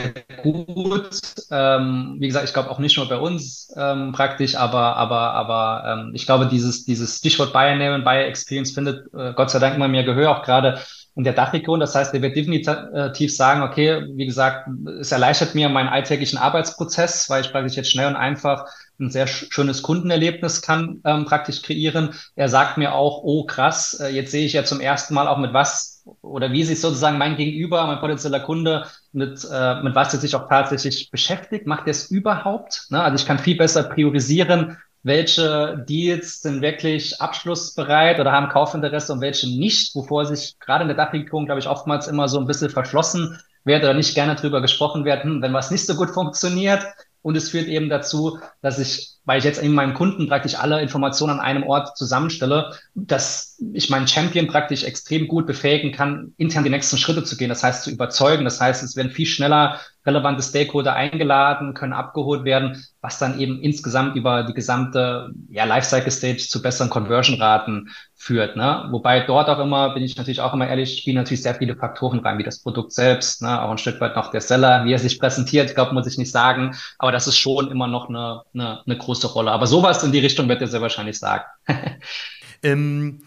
gut. 0.43 1.09
Ähm, 1.51 2.17
wie 2.19 2.27
gesagt, 2.27 2.45
ich 2.45 2.53
glaube 2.53 2.71
auch 2.71 2.79
nicht 2.79 2.99
nur 2.99 3.09
bei 3.09 3.17
uns 3.17 3.73
ähm, 3.77 4.13
praktisch, 4.13 4.57
aber, 4.57 4.97
aber, 4.97 5.33
aber 5.33 5.85
ähm, 5.87 6.11
ich 6.15 6.27
glaube, 6.27 6.49
dieses, 6.49 6.85
dieses 6.85 7.17
Stichwort 7.17 7.55
Buyer 7.55 7.75
Name 7.75 8.05
Buyer 8.05 8.27
Experience 8.27 8.73
findet 8.73 9.07
äh, 9.15 9.33
Gott 9.33 9.51
sei 9.51 9.59
Dank 9.59 9.75
immer 9.75 9.89
mehr 9.89 10.05
Gehör, 10.05 10.37
auch 10.37 10.43
gerade 10.43 10.81
in 11.15 11.25
der 11.25 11.33
Dachregion. 11.33 11.81
Das 11.81 11.95
heißt, 11.95 12.13
er 12.15 12.23
wird 12.23 12.37
definitiv 12.37 13.35
sagen, 13.35 13.63
okay, 13.63 14.05
wie 14.15 14.27
gesagt, 14.27 14.69
es 15.01 15.13
erleichtert 15.13 15.55
mir 15.55 15.69
meinen 15.69 15.89
alltäglichen 15.89 16.39
Arbeitsprozess, 16.39 17.29
weil 17.29 17.43
ich 17.43 17.53
praktisch 17.53 17.77
jetzt 17.77 17.91
schnell 17.91 18.09
und 18.09 18.17
einfach 18.17 18.67
ein 19.03 19.11
sehr 19.11 19.27
schönes 19.27 19.83
Kundenerlebnis 19.83 20.63
kann 20.63 21.01
ähm, 21.05 21.25
praktisch 21.25 21.63
kreieren. 21.63 22.15
Er 22.37 22.49
sagt 22.49 22.79
mir 22.79 22.95
auch, 22.95 23.23
oh 23.25 23.45
krass, 23.45 24.01
äh, 24.01 24.09
jetzt 24.09 24.31
sehe 24.31 24.47
ich 24.47 24.55
ja 24.55 24.65
zum 24.65 24.81
ersten 24.81 25.15
Mal 25.15 25.29
auch 25.29 25.39
mit 25.39 25.53
was 25.53 26.05
oder 26.21 26.51
wie 26.53 26.65
sich 26.65 26.81
sozusagen 26.81 27.19
mein 27.19 27.37
Gegenüber, 27.37 27.87
mein 27.87 28.01
potenzieller 28.01 28.41
Kunde 28.41 28.87
mit, 29.13 29.47
äh, 29.51 29.83
mit 29.83 29.95
was 29.95 30.15
er 30.15 30.21
sich 30.21 30.35
auch 30.35 30.49
tatsächlich 30.49 31.11
beschäftigt, 31.11 31.67
macht 31.67 31.87
er 31.87 31.93
es 31.93 32.11
überhaupt? 32.11 32.87
Ne? 32.91 33.03
Also 33.03 33.17
ich 33.17 33.27
kann 33.27 33.39
viel 33.39 33.57
besser 33.57 33.85
priorisieren, 33.85 34.79
welche 35.03 35.85
Deals 35.89 36.43
sind 36.43 36.63
wirklich 36.63 37.21
abschlussbereit 37.21 38.21
oder 38.21 38.33
haben 38.33 38.49
Kaufinteresse 38.49 39.13
und 39.13 39.21
welche 39.21 39.49
nicht, 39.49 39.95
wovor 39.95 40.27
sich 40.27 40.59
gerade 40.61 40.83
in 40.83 40.89
der 40.89 40.97
Dachregierung, 40.97 41.47
glaube 41.47 41.61
ich, 41.61 41.69
oftmals 41.69 42.07
immer 42.07 42.29
so 42.29 42.39
ein 42.39 42.47
bisschen 42.47 42.71
verschlossen 42.71 43.39
wird 43.65 43.83
oder 43.83 43.95
nicht 43.95 44.15
gerne 44.15 44.37
drüber 44.37 44.61
gesprochen 44.61 45.05
wird, 45.05 45.25
hm, 45.25 45.43
wenn 45.43 45.53
was 45.53 45.71
nicht 45.71 45.87
so 45.87 45.95
gut 45.95 46.11
funktioniert. 46.11 46.85
Und 47.23 47.37
es 47.37 47.51
führt 47.51 47.69
eben 47.69 47.89
dazu, 47.89 48.39
dass 48.61 48.79
ich 48.79 49.13
weil 49.25 49.39
ich 49.39 49.45
jetzt 49.45 49.63
in 49.63 49.73
meinem 49.73 49.95
Kunden 49.95 50.29
praktisch 50.29 50.57
alle 50.57 50.81
Informationen 50.83 51.39
an 51.39 51.41
einem 51.41 51.63
Ort 51.63 51.97
zusammenstelle, 51.97 52.73
dass 52.95 53.52
ich 53.73 53.91
meinen 53.91 54.09
Champion 54.09 54.47
praktisch 54.47 54.85
extrem 54.85 55.29
gut 55.29 55.47
befähigen 55.47 55.93
kann, 55.93 56.35
intern 56.37 56.65
die 56.65 56.71
nächsten 56.71 56.99
Schritte 56.99 57.25
zu 57.25 57.37
gehen. 57.37 57.49
Das 57.49 57.63
heißt, 57.63 57.85
zu 57.85 57.91
überzeugen. 57.91 58.45
Das 58.45 58.61
heißt, 58.61 58.83
es 58.83 58.97
werden 58.97 59.11
viel 59.11 59.27
schneller 59.27 59.81
relevante 60.05 60.43
Stakeholder 60.43 60.95
eingeladen, 60.95 61.75
können 61.75 61.93
abgeholt 61.93 62.45
werden, 62.45 62.85
was 63.01 63.19
dann 63.19 63.39
eben 63.39 63.61
insgesamt 63.61 64.17
über 64.17 64.43
die 64.43 64.53
gesamte 64.53 65.31
ja, 65.49 65.65
Lifecycle 65.65 66.11
Stage 66.11 66.39
zu 66.39 66.61
besseren 66.61 66.91
Conversion-Raten 66.91 67.89
führt. 68.17 68.57
Ne? 68.57 68.89
Wobei 68.91 69.21
dort 69.21 69.49
auch 69.49 69.61
immer, 69.61 69.95
bin 69.95 70.03
ich 70.03 70.17
natürlich 70.17 70.41
auch 70.41 70.55
immer 70.55 70.67
ehrlich, 70.67 70.99
spielen 70.99 71.17
natürlich 71.17 71.43
sehr 71.43 71.55
viele 71.55 71.77
Faktoren 71.77 72.19
rein, 72.21 72.39
wie 72.39 72.43
das 72.43 72.61
Produkt 72.61 72.93
selbst, 72.93 73.43
ne? 73.43 73.63
auch 73.63 73.71
ein 73.71 73.79
Stück 73.79 74.01
weit 74.01 74.17
noch 74.17 74.33
der 74.33 74.41
Seller, 74.41 74.85
wie 74.85 74.93
er 74.93 74.99
sich 74.99 75.21
präsentiert, 75.21 75.69
ich 75.69 75.75
glaube, 75.75 75.95
muss 75.95 76.07
ich 76.07 76.19
nicht 76.19 76.33
sagen, 76.33 76.75
aber 76.99 77.13
das 77.13 77.29
ist 77.29 77.39
schon 77.39 77.71
immer 77.71 77.87
noch 77.87 78.09
eine, 78.09 78.43
eine, 78.55 78.83
eine 78.85 78.99
große 78.99 79.29
Rolle. 79.29 79.53
Aber 79.53 79.67
sowas 79.67 80.03
in 80.03 80.13
die 80.13 80.21
Richtung 80.21 80.49
wird 80.49 80.61
er 80.61 80.69
sehr 80.69 80.83
wahrscheinlich 80.83 81.19
sagen. 81.19 81.45
ähm, 82.63 83.23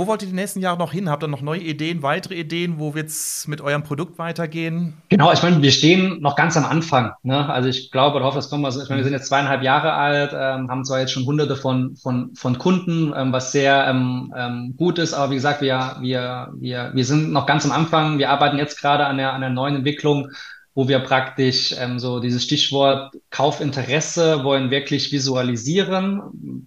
wo 0.00 0.06
wollt 0.06 0.22
ihr 0.22 0.28
die 0.28 0.34
nächsten 0.34 0.60
Jahre 0.60 0.78
noch 0.78 0.92
hin? 0.92 1.10
Habt 1.10 1.22
ihr 1.22 1.28
noch 1.28 1.42
neue 1.42 1.60
Ideen, 1.60 2.02
weitere 2.02 2.34
Ideen? 2.34 2.78
Wo 2.78 2.94
wird 2.94 3.08
es 3.08 3.46
mit 3.46 3.60
eurem 3.60 3.82
Produkt 3.82 4.18
weitergehen? 4.18 4.94
Genau, 5.10 5.30
ich 5.30 5.42
meine, 5.42 5.60
wir 5.60 5.72
stehen 5.72 6.22
noch 6.22 6.36
ganz 6.36 6.56
am 6.56 6.64
Anfang. 6.64 7.12
Ne? 7.22 7.46
Also 7.50 7.68
ich 7.68 7.90
glaube 7.90 8.16
oder 8.16 8.24
hoffe, 8.24 8.36
das 8.36 8.48
kommen 8.48 8.62
wir. 8.62 8.70
Ich 8.70 8.88
meine, 8.88 9.00
wir 9.00 9.04
sind 9.04 9.12
jetzt 9.12 9.26
zweieinhalb 9.26 9.62
Jahre 9.62 9.92
alt, 9.92 10.30
ähm, 10.32 10.70
haben 10.70 10.86
zwar 10.86 11.00
jetzt 11.00 11.12
schon 11.12 11.26
hunderte 11.26 11.54
von, 11.54 11.96
von, 11.96 12.34
von 12.34 12.56
Kunden, 12.56 13.12
ähm, 13.14 13.30
was 13.34 13.52
sehr 13.52 13.88
ähm, 13.88 14.32
ähm, 14.34 14.74
gut 14.78 14.98
ist, 14.98 15.12
aber 15.12 15.32
wie 15.32 15.34
gesagt, 15.34 15.60
wir, 15.60 15.96
wir, 16.00 16.48
wir, 16.56 16.92
wir 16.94 17.04
sind 17.04 17.30
noch 17.30 17.44
ganz 17.44 17.66
am 17.66 17.72
Anfang. 17.72 18.16
Wir 18.16 18.30
arbeiten 18.30 18.56
jetzt 18.56 18.80
gerade 18.80 19.04
an 19.04 19.18
der, 19.18 19.34
an 19.34 19.42
der 19.42 19.50
neuen 19.50 19.76
Entwicklung 19.76 20.30
wo 20.74 20.88
wir 20.88 21.00
praktisch 21.00 21.74
ähm, 21.78 21.98
so 21.98 22.20
dieses 22.20 22.44
Stichwort 22.44 23.12
Kaufinteresse 23.30 24.44
wollen 24.44 24.70
wirklich 24.70 25.10
visualisieren, 25.10 26.22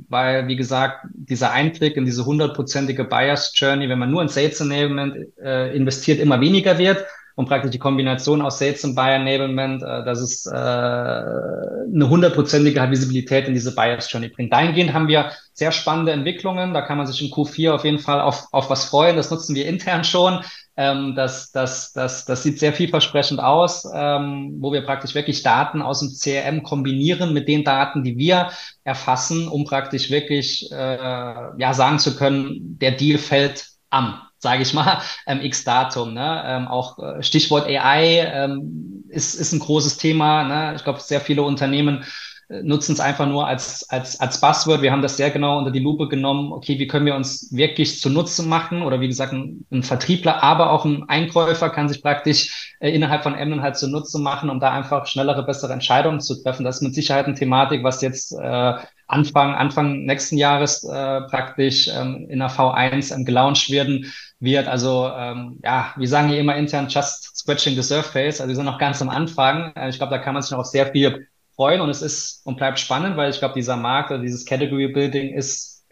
weil, 0.10 0.48
wie 0.48 0.56
gesagt, 0.56 1.06
dieser 1.14 1.52
Einblick 1.52 1.96
in 1.96 2.06
diese 2.06 2.26
hundertprozentige 2.26 3.06
Buyers 3.06 3.52
Journey, 3.56 3.88
wenn 3.88 4.00
man 4.00 4.12
nur 4.12 4.22
in 4.22 4.28
Sales 4.28 4.60
Enablement 4.60 5.16
äh, 5.42 5.76
investiert, 5.76 6.20
immer 6.20 6.42
weniger 6.42 6.78
wird 6.78 7.06
und 7.36 7.48
praktisch 7.48 7.72
die 7.72 7.80
Kombination 7.80 8.42
aus 8.42 8.60
Sales 8.60 8.84
und 8.84 8.96
Buyer 8.96 9.16
Enablement, 9.16 9.82
äh, 9.82 10.04
dass 10.04 10.20
es 10.20 10.46
äh, 10.46 10.52
eine 10.54 12.10
hundertprozentige 12.10 12.80
Visibilität 12.92 13.48
in 13.48 13.54
diese 13.54 13.74
Buyers 13.74 14.12
Journey 14.12 14.28
bringt. 14.28 14.54
Dahingehend 14.54 14.94
haben 14.94 15.08
wir 15.08 15.32
sehr 15.54 15.72
spannende 15.72 16.12
Entwicklungen. 16.12 16.74
Da 16.74 16.82
kann 16.82 16.98
man 16.98 17.08
sich 17.08 17.22
in 17.22 17.32
Q4 17.32 17.72
auf 17.72 17.86
jeden 17.86 18.00
Fall 18.00 18.22
auf, 18.22 18.48
auf 18.52 18.70
was 18.70 18.86
freuen. 18.86 19.16
Das 19.16 19.32
nutzen 19.32 19.56
wir 19.56 19.66
intern 19.66 20.04
schon. 20.04 20.42
Ähm, 20.76 21.14
das, 21.16 21.52
das, 21.52 21.94
das, 21.94 22.26
das 22.26 22.42
sieht 22.44 22.60
sehr 22.60 22.74
vielversprechend 22.74 23.40
aus, 23.40 23.88
ähm, 23.94 24.56
wo 24.60 24.74
wir 24.74 24.82
praktisch 24.82 25.14
wirklich 25.14 25.44
Daten 25.44 25.82
aus 25.82 26.00
dem 26.00 26.10
CRM 26.10 26.64
kombinieren 26.64 27.32
mit 27.34 27.48
den 27.48 27.64
Daten, 27.64 28.04
die 28.04 28.18
wir 28.18 28.50
erfassen, 28.84 29.48
um 29.48 29.66
praktisch 29.66 30.10
wirklich 30.10 30.72
äh, 30.72 30.76
ja 30.76 31.74
sagen 31.74 32.00
zu 32.00 32.16
können, 32.16 32.80
der 32.80 32.92
Deal 32.92 33.20
fällt 33.20 33.68
am, 33.92 34.20
sage 34.40 34.64
ich 34.64 34.74
mal, 34.74 35.00
ähm, 35.28 35.42
x 35.42 35.64
Datum. 35.64 36.16
Ne? 36.16 36.44
Ähm, 36.46 36.68
auch 36.68 36.98
äh, 36.98 37.22
Stichwort 37.22 37.68
AI 37.68 38.32
ähm, 38.34 39.04
ist, 39.10 39.36
ist 39.36 39.54
ein 39.54 39.60
großes 39.60 39.98
Thema. 39.98 40.44
Ne? 40.44 40.76
Ich 40.76 40.84
glaube, 40.84 41.00
sehr 41.00 41.22
viele 41.22 41.44
Unternehmen 41.44 42.04
nutzen 42.50 42.94
es 42.94 43.00
einfach 43.00 43.28
nur 43.28 43.48
als, 43.48 43.90
als, 43.90 44.20
als 44.20 44.40
Buzzword. 44.40 44.82
Wir 44.82 44.92
haben 44.92 45.02
das 45.02 45.18
sehr 45.18 45.32
genau 45.32 45.58
unter 45.58 45.72
die 45.72 45.80
Lupe 45.80 46.08
genommen. 46.08 46.52
Okay, 46.52 46.78
wie 46.80 46.88
können 46.88 47.06
wir 47.06 47.16
uns 47.16 47.52
wirklich 47.52 48.00
zunutze 48.00 48.44
machen? 48.44 48.82
Oder 48.82 49.00
wie 49.00 49.08
gesagt, 49.08 49.34
ein, 49.34 49.66
ein 49.72 49.84
Vertriebler, 49.84 50.44
aber 50.44 50.72
auch 50.72 50.86
ein 50.86 51.08
Einkäufer 51.08 51.70
kann 51.70 51.90
sich 51.90 52.02
praktisch 52.02 52.76
äh, 52.80 52.92
innerhalb 52.92 53.24
von 53.24 53.36
Emden 53.36 53.62
halt 53.62 53.78
zunutze 53.78 54.20
machen, 54.20 54.50
um 54.50 54.60
da 54.60 54.72
einfach 54.72 55.08
schnellere, 55.08 55.44
bessere 55.44 55.74
Entscheidungen 55.74 56.20
zu 56.20 56.42
treffen. 56.42 56.64
Das 56.64 56.78
ist 56.78 56.82
mit 56.82 56.96
Sicherheit 56.96 57.26
eine 57.26 57.36
Thematik, 57.36 57.84
was 57.84 58.02
jetzt 58.02 58.34
äh, 58.34 58.74
Anfang, 59.08 59.54
Anfang 59.54 60.06
nächsten 60.06 60.38
Jahres 60.38 60.84
äh, 60.84 61.22
praktisch 61.22 61.88
ähm, 61.88 62.26
in 62.30 62.40
der 62.40 62.50
V1 62.50 63.14
ähm, 63.14 63.26
gelauncht 63.26 63.70
werden 63.70 64.12
wird. 64.40 64.68
Also 64.68 65.12
ähm, 65.16 65.60
ja, 65.64 65.94
wir 65.98 66.08
sagen 66.08 66.30
hier 66.30 66.40
immer 66.40 66.56
intern 66.56 66.88
just 66.90 67.38
scratching 67.38 67.76
the 67.76 67.84
surface. 67.84 68.42
Also 68.42 68.50
wir 68.50 68.56
sind 68.56 68.66
noch 68.66 68.80
ganz 68.80 69.02
am 69.02 69.10
Anfang. 69.10 69.74
Äh, 69.76 69.90
ich 69.90 69.98
glaube, 69.98 70.12
da 70.12 70.18
kann 70.18 70.34
man 70.34 70.42
sich 70.42 70.52
noch 70.52 70.66
sehr 70.66 70.88
viel 70.88 71.28
freuen 71.56 71.82
und 71.82 71.90
es 71.90 72.02
ist 72.02 72.46
und 72.46 72.58
bleibt 72.58 72.80
spannend, 72.80 73.18
weil 73.18 73.30
ich 73.30 73.40
glaube, 73.40 73.54
dieser 73.54 73.78
Markt 73.78 74.12
oder 74.12 74.22
dieses 74.22 74.46
Category 74.46 74.88
Building 74.88 75.34
ist, 75.34 75.86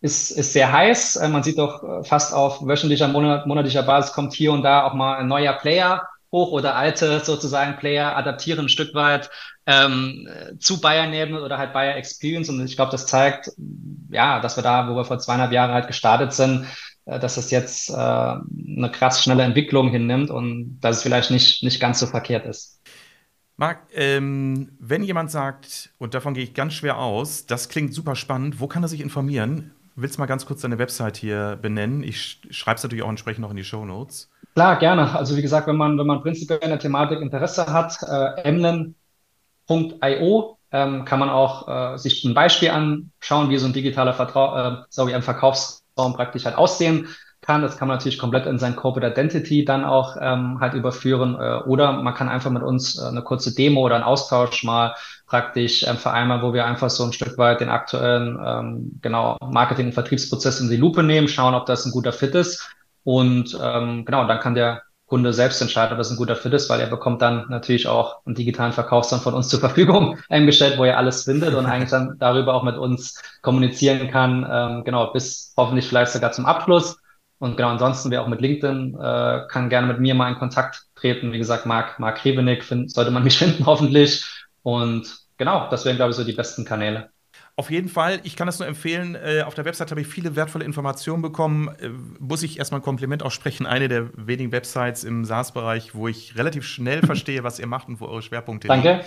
ist, 0.00 0.30
ist 0.30 0.52
sehr 0.52 0.72
heiß. 0.72 1.16
Äh, 1.16 1.28
man 1.28 1.42
sieht 1.42 1.58
doch 1.58 1.82
äh, 1.82 2.04
fast 2.04 2.32
auf 2.32 2.60
wöchentlicher, 2.66 3.08
monat, 3.08 3.46
monatlicher 3.46 3.82
Basis 3.82 4.12
kommt 4.12 4.32
hier 4.32 4.52
und 4.52 4.62
da 4.62 4.84
auch 4.84 4.94
mal 4.94 5.16
ein 5.18 5.28
neuer 5.28 5.54
Player 5.54 6.06
hoch 6.30 6.52
oder 6.52 6.76
alte 6.76 7.20
sozusagen 7.20 7.76
Player 7.78 8.16
adaptieren 8.16 8.66
ein 8.66 8.68
Stück 8.68 8.94
weit 8.94 9.30
ähm, 9.66 10.28
zu 10.58 10.80
Bayern 10.80 11.10
neben 11.10 11.36
oder 11.36 11.58
halt 11.58 11.72
Bayer 11.72 11.96
Experience. 11.96 12.48
Und 12.48 12.64
ich 12.64 12.76
glaube, 12.76 12.92
das 12.92 13.06
zeigt, 13.06 13.50
ja, 14.10 14.40
dass 14.40 14.56
wir 14.56 14.62
da, 14.62 14.88
wo 14.88 14.94
wir 14.94 15.04
vor 15.04 15.18
zweieinhalb 15.18 15.52
Jahren 15.52 15.72
halt 15.72 15.86
gestartet 15.86 16.32
sind, 16.32 16.66
äh, 17.06 17.18
dass 17.18 17.36
das 17.36 17.50
jetzt 17.50 17.90
äh, 17.90 17.94
eine 17.94 18.90
krass 18.92 19.22
schnelle 19.22 19.42
Entwicklung 19.42 19.90
hinnimmt 19.90 20.30
und 20.30 20.80
dass 20.80 20.98
es 20.98 21.02
vielleicht 21.02 21.30
nicht, 21.30 21.62
nicht 21.62 21.80
ganz 21.80 21.98
so 21.98 22.06
verkehrt 22.06 22.46
ist. 22.46 22.77
Marc, 23.60 23.80
ähm, 23.92 24.70
wenn 24.78 25.02
jemand 25.02 25.32
sagt, 25.32 25.90
und 25.98 26.14
davon 26.14 26.32
gehe 26.32 26.44
ich 26.44 26.54
ganz 26.54 26.74
schwer 26.74 26.98
aus, 26.98 27.44
das 27.44 27.68
klingt 27.68 27.92
super 27.92 28.14
spannend, 28.14 28.60
wo 28.60 28.68
kann 28.68 28.84
er 28.84 28.88
sich 28.88 29.00
informieren? 29.00 29.72
Willst 29.96 30.14
du 30.16 30.20
mal 30.20 30.26
ganz 30.26 30.46
kurz 30.46 30.60
deine 30.60 30.78
Website 30.78 31.16
hier 31.16 31.58
benennen? 31.60 32.04
Ich 32.04 32.40
schreibe 32.50 32.76
es 32.76 32.84
natürlich 32.84 33.02
auch 33.02 33.08
entsprechend 33.08 33.42
noch 33.42 33.50
in 33.50 33.56
die 33.56 33.64
Show 33.64 33.84
Notes. 33.84 34.30
Klar, 34.54 34.78
gerne. 34.78 35.12
Also 35.12 35.36
wie 35.36 35.42
gesagt, 35.42 35.66
wenn 35.66 35.74
man, 35.74 35.98
wenn 35.98 36.06
man 36.06 36.22
prinzipiell 36.22 36.60
in 36.62 36.68
der 36.68 36.78
Thematik 36.78 37.20
Interesse 37.20 37.66
hat, 37.66 37.98
äh, 38.04 38.42
emnen.io 38.42 38.94
ähm, 40.70 41.04
kann 41.04 41.18
man 41.18 41.28
auch 41.28 41.66
äh, 41.94 41.98
sich 41.98 42.22
ein 42.22 42.34
Beispiel 42.34 42.70
anschauen, 42.70 43.50
wie 43.50 43.58
so 43.58 43.66
ein 43.66 43.72
digitaler 43.72 44.14
Vertrau 44.14 44.56
äh, 44.56 44.76
sorry, 44.88 45.14
ein 45.14 45.22
Verkaufsraum 45.22 46.14
praktisch 46.14 46.44
halt 46.44 46.54
aussehen 46.54 47.08
kann. 47.40 47.62
Das 47.62 47.76
kann 47.76 47.88
man 47.88 47.96
natürlich 47.96 48.18
komplett 48.18 48.46
in 48.46 48.58
sein 48.58 48.76
Corporate 48.76 49.12
Identity 49.12 49.64
dann 49.64 49.84
auch 49.84 50.16
ähm, 50.20 50.60
halt 50.60 50.74
überführen. 50.74 51.34
Äh, 51.34 51.62
oder 51.66 51.92
man 51.92 52.14
kann 52.14 52.28
einfach 52.28 52.50
mit 52.50 52.62
uns 52.62 52.98
äh, 52.98 53.06
eine 53.06 53.22
kurze 53.22 53.54
Demo 53.54 53.80
oder 53.80 53.96
einen 53.96 54.04
Austausch 54.04 54.64
mal 54.64 54.94
praktisch 55.26 55.84
ähm, 55.86 55.96
vereinbaren, 55.96 56.42
wo 56.42 56.52
wir 56.52 56.66
einfach 56.66 56.90
so 56.90 57.04
ein 57.04 57.12
Stück 57.12 57.38
weit 57.38 57.60
den 57.60 57.68
aktuellen 57.68 58.38
ähm, 58.44 58.98
genau 59.02 59.36
Marketing- 59.40 59.86
und 59.86 59.92
Vertriebsprozess 59.92 60.60
in 60.60 60.68
die 60.70 60.76
Lupe 60.76 61.02
nehmen, 61.02 61.28
schauen, 61.28 61.54
ob 61.54 61.66
das 61.66 61.84
ein 61.84 61.92
guter 61.92 62.12
Fit 62.12 62.34
ist. 62.34 62.68
Und 63.04 63.58
ähm, 63.62 64.04
genau, 64.04 64.26
dann 64.26 64.40
kann 64.40 64.54
der 64.54 64.82
Kunde 65.08 65.32
selbst 65.32 65.62
entscheiden, 65.62 65.92
ob 65.92 65.98
das 65.98 66.10
ein 66.10 66.18
guter 66.18 66.36
Fit 66.36 66.52
ist, 66.52 66.68
weil 66.68 66.80
er 66.80 66.86
bekommt 66.86 67.22
dann 67.22 67.46
natürlich 67.48 67.88
auch 67.88 68.18
einen 68.26 68.34
digitalen 68.34 68.74
Verkaufsstand 68.74 69.22
von 69.22 69.32
uns 69.32 69.48
zur 69.48 69.58
Verfügung 69.58 70.18
eingestellt, 70.28 70.76
wo 70.76 70.84
er 70.84 70.98
alles 70.98 71.24
findet 71.24 71.54
und 71.54 71.64
eigentlich 71.64 71.90
dann 71.90 72.16
darüber 72.18 72.52
auch 72.52 72.62
mit 72.62 72.76
uns 72.76 73.20
kommunizieren 73.40 74.10
kann, 74.10 74.46
ähm, 74.50 74.84
genau, 74.84 75.10
bis 75.10 75.54
hoffentlich 75.56 75.88
vielleicht 75.88 76.12
sogar 76.12 76.32
zum 76.32 76.44
Abschluss. 76.44 76.98
Und 77.38 77.56
genau, 77.56 77.68
ansonsten, 77.68 78.10
wer 78.10 78.22
auch 78.22 78.28
mit 78.28 78.40
LinkedIn 78.40 78.96
äh, 79.00 79.40
kann 79.48 79.68
gerne 79.68 79.86
mit 79.86 80.00
mir 80.00 80.14
mal 80.14 80.32
in 80.32 80.38
Kontakt 80.38 80.82
treten. 80.96 81.32
Wie 81.32 81.38
gesagt, 81.38 81.66
Marc, 81.66 81.98
Marc 82.00 82.18
find, 82.20 82.90
sollte 82.90 83.10
man 83.10 83.22
mich 83.24 83.38
finden, 83.38 83.64
hoffentlich. 83.66 84.24
Und 84.62 85.16
genau, 85.36 85.68
das 85.70 85.84
wären, 85.84 85.96
glaube 85.96 86.10
ich, 86.10 86.16
so 86.16 86.24
die 86.24 86.32
besten 86.32 86.64
Kanäle. 86.64 87.10
Auf 87.58 87.70
jeden 87.70 87.88
Fall, 87.88 88.20
ich 88.22 88.36
kann 88.36 88.46
das 88.46 88.60
nur 88.60 88.68
empfehlen. 88.68 89.16
Äh, 89.16 89.42
auf 89.42 89.54
der 89.54 89.64
Website 89.64 89.90
habe 89.90 90.00
ich 90.00 90.06
viele 90.06 90.36
wertvolle 90.36 90.64
Informationen 90.64 91.22
bekommen. 91.22 91.68
Äh, 91.80 91.90
muss 92.20 92.44
ich 92.44 92.58
erstmal 92.58 92.80
ein 92.80 92.84
Kompliment 92.84 93.22
aussprechen. 93.22 93.66
Eine 93.66 93.88
der 93.88 94.10
wenigen 94.14 94.52
Websites 94.52 95.02
im 95.02 95.24
SaaS-Bereich, 95.24 95.94
wo 95.94 96.06
ich 96.06 96.36
relativ 96.36 96.64
schnell 96.64 97.00
verstehe, 97.06 97.42
was 97.42 97.58
ihr 97.58 97.66
macht 97.66 97.88
und 97.88 98.00
wo 98.00 98.06
eure 98.06 98.22
Schwerpunkte 98.22 98.68
liegen. 98.68 98.82
Danke. 98.82 99.04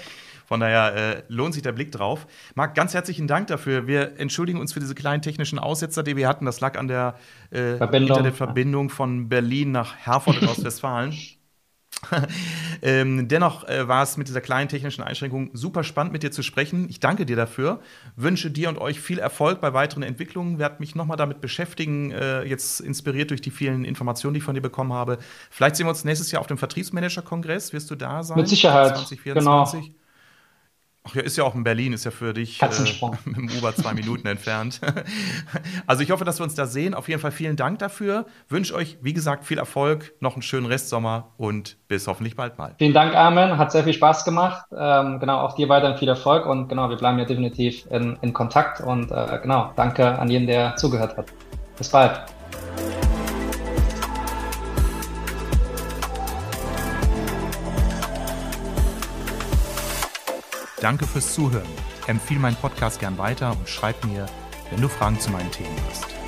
Von 0.51 0.59
daher 0.59 0.95
äh, 0.97 1.23
lohnt 1.29 1.53
sich 1.53 1.63
der 1.63 1.71
Blick 1.71 1.93
drauf. 1.93 2.27
Marc, 2.55 2.75
ganz 2.75 2.93
herzlichen 2.93 3.25
Dank 3.25 3.47
dafür. 3.47 3.87
Wir 3.87 4.19
entschuldigen 4.19 4.59
uns 4.59 4.73
für 4.73 4.81
diese 4.81 4.95
kleinen 4.95 5.21
technischen 5.21 5.57
Aussetzer, 5.59 6.03
die 6.03 6.17
wir 6.17 6.27
hatten. 6.27 6.43
Das 6.43 6.59
lag 6.59 6.77
an 6.77 6.89
der 6.89 7.15
äh, 7.53 7.77
Internetverbindung 7.77 8.89
von 8.89 9.29
Berlin 9.29 9.71
nach 9.71 9.95
Herford 9.95 10.41
in 10.41 10.49
Ostwestfalen. 10.49 11.13
ähm, 12.81 13.29
dennoch 13.29 13.65
äh, 13.69 13.87
war 13.87 14.03
es 14.03 14.17
mit 14.17 14.27
dieser 14.27 14.41
kleinen 14.41 14.67
technischen 14.67 15.03
Einschränkung 15.03 15.51
super 15.53 15.85
spannend, 15.85 16.11
mit 16.11 16.21
dir 16.21 16.31
zu 16.31 16.43
sprechen. 16.43 16.89
Ich 16.89 16.99
danke 16.99 17.25
dir 17.25 17.37
dafür. 17.37 17.79
Wünsche 18.17 18.51
dir 18.51 18.67
und 18.67 18.77
euch 18.77 18.99
viel 18.99 19.19
Erfolg 19.19 19.61
bei 19.61 19.73
weiteren 19.73 20.03
Entwicklungen. 20.03 20.59
Werde 20.59 20.77
mich 20.79 20.95
nochmal 20.95 21.15
damit 21.15 21.39
beschäftigen, 21.39 22.11
äh, 22.11 22.43
jetzt 22.43 22.81
inspiriert 22.81 23.29
durch 23.29 23.41
die 23.41 23.51
vielen 23.51 23.85
Informationen, 23.85 24.33
die 24.33 24.39
ich 24.39 24.43
von 24.43 24.55
dir 24.55 24.59
bekommen 24.59 24.91
habe. 24.91 25.17
Vielleicht 25.49 25.77
sehen 25.77 25.85
wir 25.85 25.91
uns 25.91 26.03
nächstes 26.03 26.29
Jahr 26.29 26.41
auf 26.41 26.47
dem 26.47 26.57
Vertriebsmanager-Kongress. 26.57 27.71
Wirst 27.71 27.89
du 27.89 27.95
da 27.95 28.21
sein? 28.21 28.35
Mit 28.35 28.49
Sicherheit. 28.49 28.97
2024? 28.97 29.81
Genau. 29.81 30.00
Ach 31.03 31.15
ja, 31.15 31.23
ist 31.23 31.35
ja 31.35 31.43
auch 31.43 31.55
in 31.55 31.63
Berlin, 31.63 31.93
ist 31.93 32.05
ja 32.05 32.11
für 32.11 32.33
dich 32.33 32.61
äh, 32.61 32.67
mit 33.25 33.37
dem 33.37 33.49
Uber 33.57 33.75
zwei 33.75 33.93
Minuten 33.93 34.27
entfernt. 34.27 34.81
also 35.87 36.03
ich 36.03 36.11
hoffe, 36.11 36.25
dass 36.25 36.39
wir 36.39 36.43
uns 36.43 36.53
da 36.53 36.67
sehen. 36.67 36.93
Auf 36.93 37.09
jeden 37.09 37.19
Fall 37.19 37.31
vielen 37.31 37.55
Dank 37.55 37.79
dafür. 37.79 38.25
Wünsche 38.49 38.75
euch, 38.75 38.97
wie 39.01 39.13
gesagt, 39.13 39.45
viel 39.45 39.57
Erfolg, 39.57 40.13
noch 40.19 40.33
einen 40.33 40.43
schönen 40.43 40.67
Restsommer 40.67 41.31
und 41.37 41.77
bis 41.87 42.07
hoffentlich 42.07 42.35
bald 42.35 42.59
mal. 42.59 42.75
Vielen 42.77 42.93
Dank, 42.93 43.15
Armin. 43.15 43.57
Hat 43.57 43.71
sehr 43.71 43.83
viel 43.83 43.93
Spaß 43.93 44.25
gemacht. 44.25 44.65
Ähm, 44.77 45.19
genau, 45.19 45.39
auch 45.39 45.55
dir 45.55 45.69
weiterhin 45.69 45.97
viel 45.97 46.09
Erfolg 46.09 46.45
und 46.45 46.67
genau, 46.67 46.89
wir 46.89 46.97
bleiben 46.97 47.17
ja 47.17 47.25
definitiv 47.25 47.87
in, 47.89 48.17
in 48.21 48.33
Kontakt 48.33 48.79
und 48.79 49.11
äh, 49.11 49.39
genau, 49.41 49.71
danke 49.75 50.19
an 50.19 50.29
jeden, 50.29 50.45
der 50.45 50.75
zugehört 50.75 51.17
hat. 51.17 51.33
Bis 51.77 51.89
bald. 51.89 52.21
Danke 60.81 61.05
fürs 61.05 61.33
Zuhören. 61.35 61.67
Empfehle 62.07 62.39
meinen 62.39 62.55
Podcast 62.55 62.99
gern 62.99 63.19
weiter 63.19 63.51
und 63.51 63.69
schreib 63.69 64.03
mir, 64.03 64.25
wenn 64.71 64.81
du 64.81 64.89
Fragen 64.89 65.19
zu 65.19 65.29
meinen 65.29 65.51
Themen 65.51 65.75
hast. 65.87 66.20